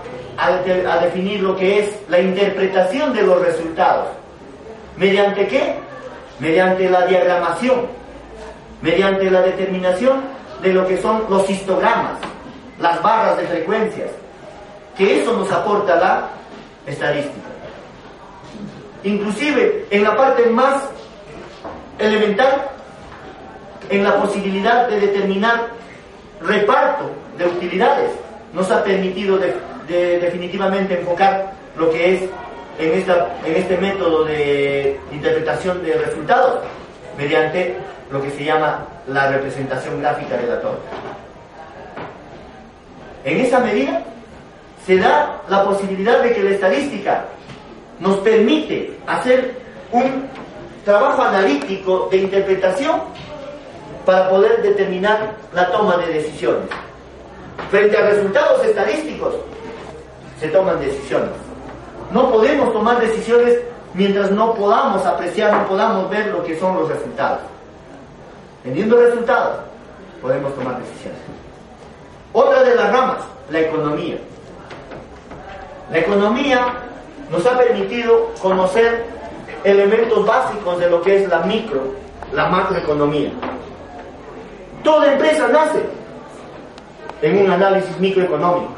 definir 1.02 1.42
lo 1.42 1.56
que 1.56 1.80
es 1.80 1.90
la 2.10 2.20
interpretación 2.20 3.14
de 3.14 3.22
los 3.22 3.40
resultados. 3.46 4.08
¿Mediante 4.98 5.48
qué? 5.48 5.76
Mediante 6.40 6.90
la 6.90 7.06
diagramación, 7.06 7.86
mediante 8.82 9.30
la 9.30 9.42
determinación 9.42 10.22
de 10.62 10.74
lo 10.74 10.88
que 10.88 10.98
son 10.98 11.26
los 11.30 11.48
histogramas, 11.48 12.18
las 12.80 13.02
barras 13.04 13.38
de 13.38 13.46
frecuencias, 13.46 14.10
que 14.98 15.22
eso 15.22 15.34
nos 15.38 15.52
aporta 15.52 15.96
la 15.96 16.30
estadística. 16.86 17.48
Inclusive 19.04 19.86
en 19.90 20.04
la 20.04 20.16
parte 20.16 20.46
más 20.48 20.84
elemental, 22.00 22.70
en 23.90 24.04
la 24.04 24.16
posibilidad 24.22 24.88
de 24.88 25.00
determinar 25.00 25.68
reparto 26.42 27.10
de 27.38 27.46
utilidades, 27.48 28.12
nos 28.54 28.70
ha 28.72 28.84
permitido 28.84 29.40
definitivamente 29.88 31.00
enfocar 31.00 31.54
lo 31.78 31.90
que 31.90 32.16
es 32.16 32.22
en, 32.80 32.92
en 33.46 33.56
este 33.56 33.78
método 33.78 34.26
de 34.26 35.00
interpretación 35.12 35.84
de 35.84 35.94
resultados 35.94 36.62
mediante 37.18 37.76
lo 38.12 38.22
que 38.22 38.32
se 38.32 38.46
llama 38.46 38.86
la 39.08 39.28
representación 39.28 40.00
gráfica 40.02 40.38
de 40.38 40.48
la 40.48 40.62
torta. 40.62 40.90
En 43.26 43.40
esa 43.40 43.60
medida 43.60 44.02
se 44.86 44.98
da 44.98 45.42
la 45.48 45.64
posibilidad 45.64 46.22
de 46.22 46.34
que 46.34 46.44
la 46.44 46.50
estadística 46.52 47.26
nos 48.00 48.18
permite 48.18 48.98
hacer 49.08 49.56
un 49.92 50.28
trabajo 50.84 51.22
analítico 51.22 52.08
de 52.12 52.18
interpretación 52.18 53.02
para 54.06 54.30
poder 54.30 54.62
determinar 54.62 55.34
la 55.54 55.72
toma 55.72 55.98
de 55.98 56.14
decisiones. 56.14 56.68
Frente 57.70 57.98
a 57.98 58.10
resultados 58.10 58.66
estadísticos, 58.66 59.36
se 60.40 60.50
toman 60.50 60.80
decisiones. 60.80 61.30
No 62.12 62.30
podemos 62.30 62.74
tomar 62.74 63.00
decisiones 63.00 63.60
mientras 63.94 64.32
no 64.32 64.54
podamos 64.54 65.06
apreciar, 65.06 65.54
no 65.54 65.68
podamos 65.68 66.10
ver 66.10 66.28
lo 66.28 66.44
que 66.44 66.60
son 66.60 66.76
los 66.76 66.90
resultados. 66.90 67.40
Teniendo 68.64 68.98
resultados, 68.98 69.60
podemos 70.22 70.54
tomar 70.56 70.78
decisiones. 70.80 71.20
Otra 72.34 72.64
de 72.64 72.76
las 72.76 72.92
ramas, 72.92 73.18
la 73.50 73.60
economía. 73.62 74.18
La 75.92 76.00
economía 76.00 76.66
nos 77.32 77.46
ha 77.46 77.58
permitido 77.58 78.32
conocer 78.42 79.06
elementos 79.64 80.26
básicos 80.26 80.80
de 80.80 80.90
lo 80.90 81.02
que 81.02 81.24
es 81.24 81.30
la 81.30 81.40
micro, 81.40 81.82
la 82.34 82.48
macroeconomía. 82.50 83.32
Toda 84.84 85.14
empresa 85.14 85.48
nace 85.48 85.82
en 87.22 87.46
un 87.46 87.52
análisis 87.52 87.98
microeconómico. 88.00 88.74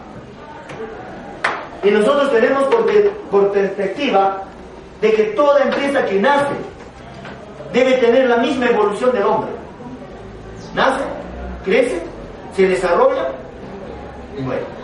Y 1.83 1.91
nosotros 1.91 2.31
tenemos 2.31 2.63
por, 3.31 3.51
perspectiva 3.51 4.43
de 5.01 5.13
que 5.13 5.23
toda 5.35 5.63
empresa 5.63 6.05
que 6.05 6.19
nace 6.19 6.53
debe 7.73 7.93
tener 7.97 8.27
la 8.29 8.37
misma 8.37 8.67
evolución 8.67 9.11
del 9.11 9.23
hombre. 9.23 9.51
Nace, 10.73 11.03
crece, 11.63 12.01
se 12.55 12.67
desarrolla 12.67 13.29
y 14.37 14.41
muere. 14.41 14.74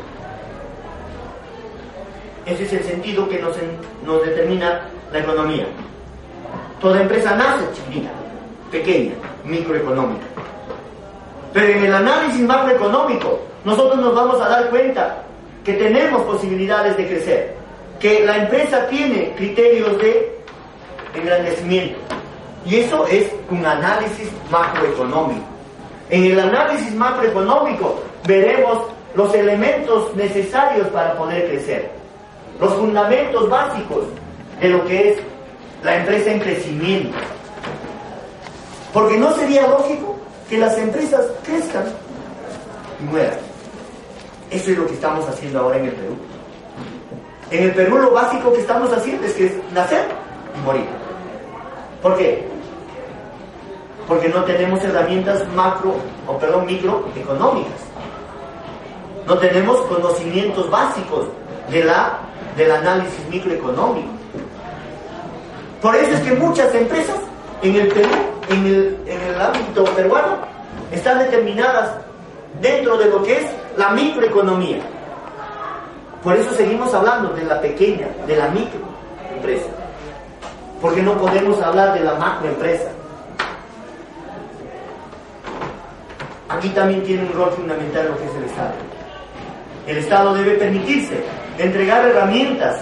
Ese 2.46 2.64
es 2.64 2.74
el 2.74 2.84
sentido 2.84 3.28
que 3.30 3.40
nos, 3.40 3.56
nos 4.06 4.26
determina 4.26 4.82
la 5.12 5.20
economía. 5.20 5.66
Toda 6.80 7.02
empresa 7.02 7.36
nace 7.36 7.64
chiquita, 7.74 8.10
pequeña, 8.72 9.14
microeconómica. 9.46 10.26
Pero 11.54 11.68
en 11.68 11.86
el 11.86 11.94
análisis 11.94 12.42
macroeconómico, 12.42 13.40
nosotros 13.64 14.00
nos 14.00 14.16
vamos 14.16 14.42
a 14.42 14.50
dar 14.50 14.70
cuenta 14.70 15.24
que 15.64 15.74
tenemos 15.74 16.24
posibilidades 16.24 16.98
de 16.98 17.08
crecer, 17.08 17.56
que 18.00 18.26
la 18.26 18.38
empresa 18.38 18.88
tiene 18.88 19.34
criterios 19.36 19.98
de 20.00 20.40
engrandecimiento. 21.14 22.00
Y 22.66 22.78
eso 22.78 23.06
es 23.08 23.30
un 23.50 23.66
análisis 23.66 24.30
macroeconómico. 24.50 25.46
En 26.10 26.26
el 26.26 26.40
análisis 26.40 26.94
macroeconómico 26.96 28.02
veremos 28.26 28.80
los 29.16 29.34
elementos 29.34 30.16
necesarios 30.16 30.88
para 30.88 31.16
poder 31.16 31.48
crecer, 31.50 31.92
los 32.62 32.74
fundamentos 32.76 33.50
básicos 33.50 34.06
de 34.62 34.70
lo 34.70 34.86
que 34.86 35.10
es 35.10 35.18
la 35.84 35.98
empresa 35.98 36.32
en 36.32 36.40
crecimiento. 36.40 37.18
Porque 38.94 39.18
no 39.18 39.34
sería 39.34 39.68
lógico 39.68 40.16
que 40.48 40.60
las 40.60 40.78
empresas 40.78 41.26
crezcan 41.44 41.86
y 43.00 43.04
mueran. 43.06 43.40
Eso 44.52 44.72
es 44.72 44.78
lo 44.78 44.86
que 44.86 44.94
estamos 44.94 45.28
haciendo 45.28 45.60
ahora 45.60 45.78
en 45.78 45.86
el 45.86 45.92
Perú. 45.94 46.16
En 47.50 47.64
el 47.64 47.74
Perú 47.74 47.98
lo 47.98 48.12
básico 48.12 48.54
que 48.54 48.62
estamos 48.62 48.94
haciendo 48.94 49.26
es 49.26 49.34
que 49.34 49.46
es 49.48 49.54
nacer 49.74 50.06
y 50.56 50.66
morir. 50.66 50.86
¿Por 52.02 52.18
qué? 52.18 52.48
Porque 54.08 54.30
no 54.30 54.44
tenemos 54.44 54.84
herramientas 54.84 55.48
macro, 55.56 55.96
o 56.28 56.38
perdón, 56.38 56.66
microeconómicas. 56.66 57.82
No 59.26 59.38
tenemos 59.38 59.78
conocimientos 59.86 60.70
básicos 60.70 61.28
de 61.70 61.84
la, 61.84 62.20
del 62.56 62.72
análisis 62.72 63.28
microeconómico. 63.30 64.10
Por 65.82 65.96
eso 65.96 66.14
es 66.14 66.20
que 66.22 66.34
muchas 66.34 66.74
empresas 66.76 67.18
en 67.62 67.76
el 67.76 67.88
Perú, 67.88 68.10
en 68.50 68.66
el, 68.66 68.98
en 69.08 69.22
el 69.22 69.42
ámbito 69.42 69.84
peruano, 69.96 70.38
están 70.92 71.20
determinadas 71.20 71.92
dentro 72.62 72.98
de 72.98 73.06
lo 73.06 73.24
que 73.24 73.40
es 73.40 73.46
la 73.78 73.90
microeconomía. 73.92 74.80
Por 76.24 76.36
eso 76.36 76.54
seguimos 76.54 76.94
hablando 76.94 77.30
de 77.30 77.44
la 77.44 77.60
pequeña, 77.62 78.08
de 78.28 78.36
la 78.36 78.48
microempresa. 78.50 79.70
Porque 80.80 81.02
no 81.02 81.18
podemos 81.18 81.60
hablar 81.62 81.94
de 81.94 82.02
la 82.02 82.16
macroempresa. 82.16 82.90
Aquí 86.50 86.70
también 86.70 87.04
tiene 87.04 87.24
un 87.24 87.34
rol 87.34 87.52
fundamental 87.52 88.10
lo 88.10 88.18
que 88.18 88.26
es 88.26 88.36
el 88.36 88.44
Estado. 88.44 88.74
El 89.88 89.98
Estado 89.98 90.34
debe 90.34 90.56
permitirse 90.56 91.24
entregar 91.62 92.08
herramientas 92.08 92.78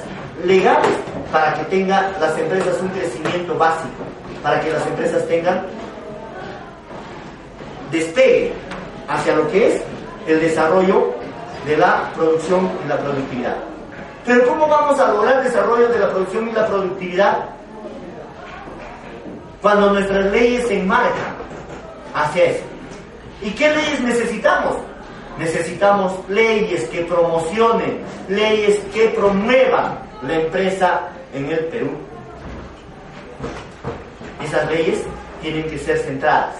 legales 0.46 0.92
para 1.32 1.54
que 1.54 1.64
tengan 1.66 2.12
las 2.20 2.38
empresas 2.38 2.82
un 2.82 2.90
crecimiento 2.90 3.58
básico, 3.58 4.04
para 4.42 4.62
que 4.62 4.72
las 4.72 4.86
empresas 4.88 5.28
tengan 5.28 5.66
despegue 7.92 8.54
hacia 9.08 9.36
lo 9.36 9.50
que 9.50 9.68
es 9.68 9.82
el 10.28 10.40
desarrollo 10.40 11.14
de 11.66 11.78
la 11.78 12.12
producción 12.16 12.70
y 12.86 12.88
la 12.88 12.98
productividad. 12.98 13.56
Pero 14.26 14.48
¿cómo 14.48 14.68
vamos 14.68 15.00
a 15.00 15.12
lograr 15.12 15.38
el 15.40 15.46
desarrollo 15.46 15.88
de 15.90 16.00
la 16.00 16.10
producción 16.12 16.50
y 16.50 16.52
la 16.52 16.68
productividad 16.68 17.38
cuando 19.62 19.92
nuestras 19.94 20.26
leyes 20.32 20.68
se 20.68 20.80
enmarcan 20.80 21.36
hacia 22.14 22.44
eso? 22.46 22.64
¿Y 23.42 23.52
qué 23.52 23.70
leyes 23.74 24.02
necesitamos? 24.02 24.78
Necesitamos 25.40 26.20
leyes 26.28 26.84
que 26.90 27.04
promocionen, 27.04 28.02
leyes 28.28 28.78
que 28.94 29.08
promuevan 29.08 30.00
la 30.22 30.36
empresa 30.36 31.08
en 31.34 31.50
el 31.50 31.60
Perú. 31.66 31.92
Esas 34.44 34.70
leyes 34.70 35.02
tienen 35.42 35.64
que 35.70 35.78
ser 35.78 35.98
centradas 36.00 36.56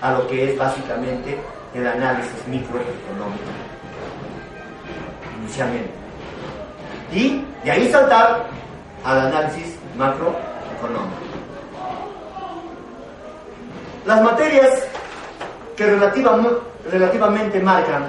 a 0.00 0.12
lo 0.12 0.26
que 0.28 0.50
es 0.50 0.58
básicamente 0.58 1.38
el 1.74 1.86
análisis 1.86 2.32
microeconómico, 2.46 3.44
inicialmente. 5.38 5.90
Y 7.12 7.44
de 7.64 7.70
ahí 7.70 7.92
saltar 7.92 8.46
al 9.04 9.20
análisis 9.26 9.76
macroeconómico. 9.98 11.20
Las 14.06 14.22
materias 14.22 14.86
que 15.76 15.84
relativamente 15.84 16.71
marcan 17.62 18.04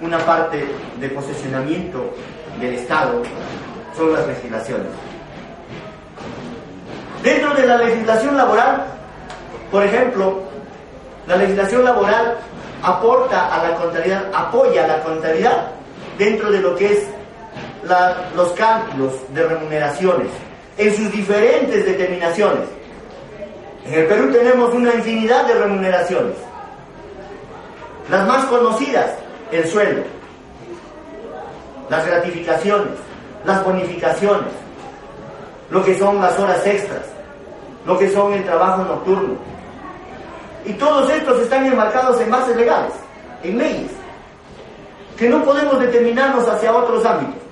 una 0.00 0.18
parte 0.18 0.64
de 1.00 1.08
posesionamiento 1.08 2.12
del 2.60 2.74
Estado 2.74 3.22
son 3.96 4.12
las 4.12 4.26
legislaciones. 4.26 4.88
Dentro 7.22 7.54
de 7.54 7.66
la 7.66 7.78
legislación 7.78 8.36
laboral, 8.36 8.84
por 9.70 9.82
ejemplo, 9.82 10.42
la 11.26 11.36
legislación 11.36 11.84
laboral 11.84 12.36
aporta 12.82 13.54
a 13.54 13.68
la 13.68 13.76
contabilidad, 13.76 14.30
apoya 14.32 14.84
a 14.84 14.86
la 14.86 15.02
contabilidad 15.02 15.68
dentro 16.18 16.50
de 16.50 16.60
lo 16.60 16.76
que 16.76 16.92
es 16.92 17.06
los 18.34 18.52
cálculos 18.52 19.12
de 19.32 19.46
remuneraciones 19.46 20.28
en 20.76 20.94
sus 20.94 21.10
diferentes 21.10 21.84
determinaciones. 21.86 22.68
En 23.86 23.94
el 23.94 24.06
Perú 24.06 24.32
tenemos 24.32 24.74
una 24.74 24.94
infinidad 24.94 25.46
de 25.46 25.54
remuneraciones. 25.54 26.36
Las 28.10 28.26
más 28.26 28.44
conocidas, 28.46 29.14
el 29.50 29.66
sueldo, 29.66 30.02
las 31.88 32.06
gratificaciones, 32.06 32.94
las 33.44 33.64
bonificaciones, 33.64 34.52
lo 35.70 35.84
que 35.84 35.98
son 35.98 36.20
las 36.20 36.38
horas 36.38 36.64
extras, 36.66 37.02
lo 37.84 37.98
que 37.98 38.10
son 38.10 38.32
el 38.32 38.44
trabajo 38.44 38.84
nocturno. 38.84 39.34
Y 40.64 40.72
todos 40.74 41.10
estos 41.10 41.40
están 41.42 41.66
enmarcados 41.66 42.20
en 42.20 42.30
bases 42.30 42.56
legales, 42.56 42.92
en 43.42 43.58
leyes, 43.58 43.90
que 45.16 45.28
no 45.28 45.42
podemos 45.44 45.78
determinarnos 45.78 46.46
hacia 46.48 46.74
otros 46.74 47.04
ámbitos. 47.04 47.42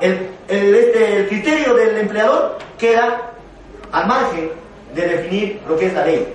El, 0.00 0.30
este, 0.48 1.16
el 1.16 1.28
criterio 1.28 1.74
del 1.74 1.98
empleador 1.98 2.56
queda 2.78 3.32
al 3.90 4.06
margen 4.06 4.50
de 4.94 5.02
definir 5.02 5.60
lo 5.68 5.76
que 5.76 5.86
es 5.86 5.94
la 5.94 6.04
ley. 6.04 6.34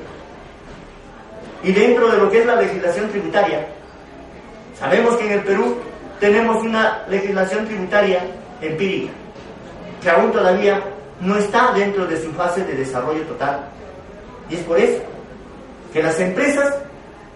Y 1.63 1.71
dentro 1.71 2.11
de 2.11 2.17
lo 2.17 2.29
que 2.29 2.41
es 2.41 2.45
la 2.45 2.57
legislación 2.57 3.09
tributaria, 3.09 3.65
sabemos 4.77 5.15
que 5.17 5.25
en 5.25 5.31
el 5.31 5.43
Perú 5.43 5.77
tenemos 6.19 6.61
una 6.63 7.03
legislación 7.07 7.65
tributaria 7.65 8.19
empírica, 8.61 9.11
que 10.01 10.09
aún 10.09 10.31
todavía 10.31 10.81
no 11.21 11.37
está 11.37 11.71
dentro 11.73 12.05
de 12.05 12.21
su 12.21 12.31
fase 12.33 12.63
de 12.65 12.75
desarrollo 12.75 13.21
total. 13.23 13.61
Y 14.49 14.55
es 14.55 14.61
por 14.61 14.77
eso 14.77 15.01
que 15.93 16.03
las 16.03 16.19
empresas 16.19 16.75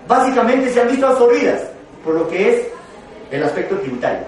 básicamente 0.07 0.69
se 0.71 0.81
han 0.81 0.87
visto 0.89 1.07
absorbidas 1.07 1.61
por 2.03 2.15
lo 2.15 2.27
que 2.27 2.49
es 2.49 2.67
el 3.31 3.43
aspecto 3.43 3.77
tributario. 3.77 4.25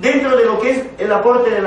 Dentro 0.00 0.36
de 0.36 0.44
lo 0.46 0.60
que 0.60 0.70
es 0.70 0.82
el 0.98 1.12
aporte 1.12 1.50
de 1.50 1.56
la 1.56 1.58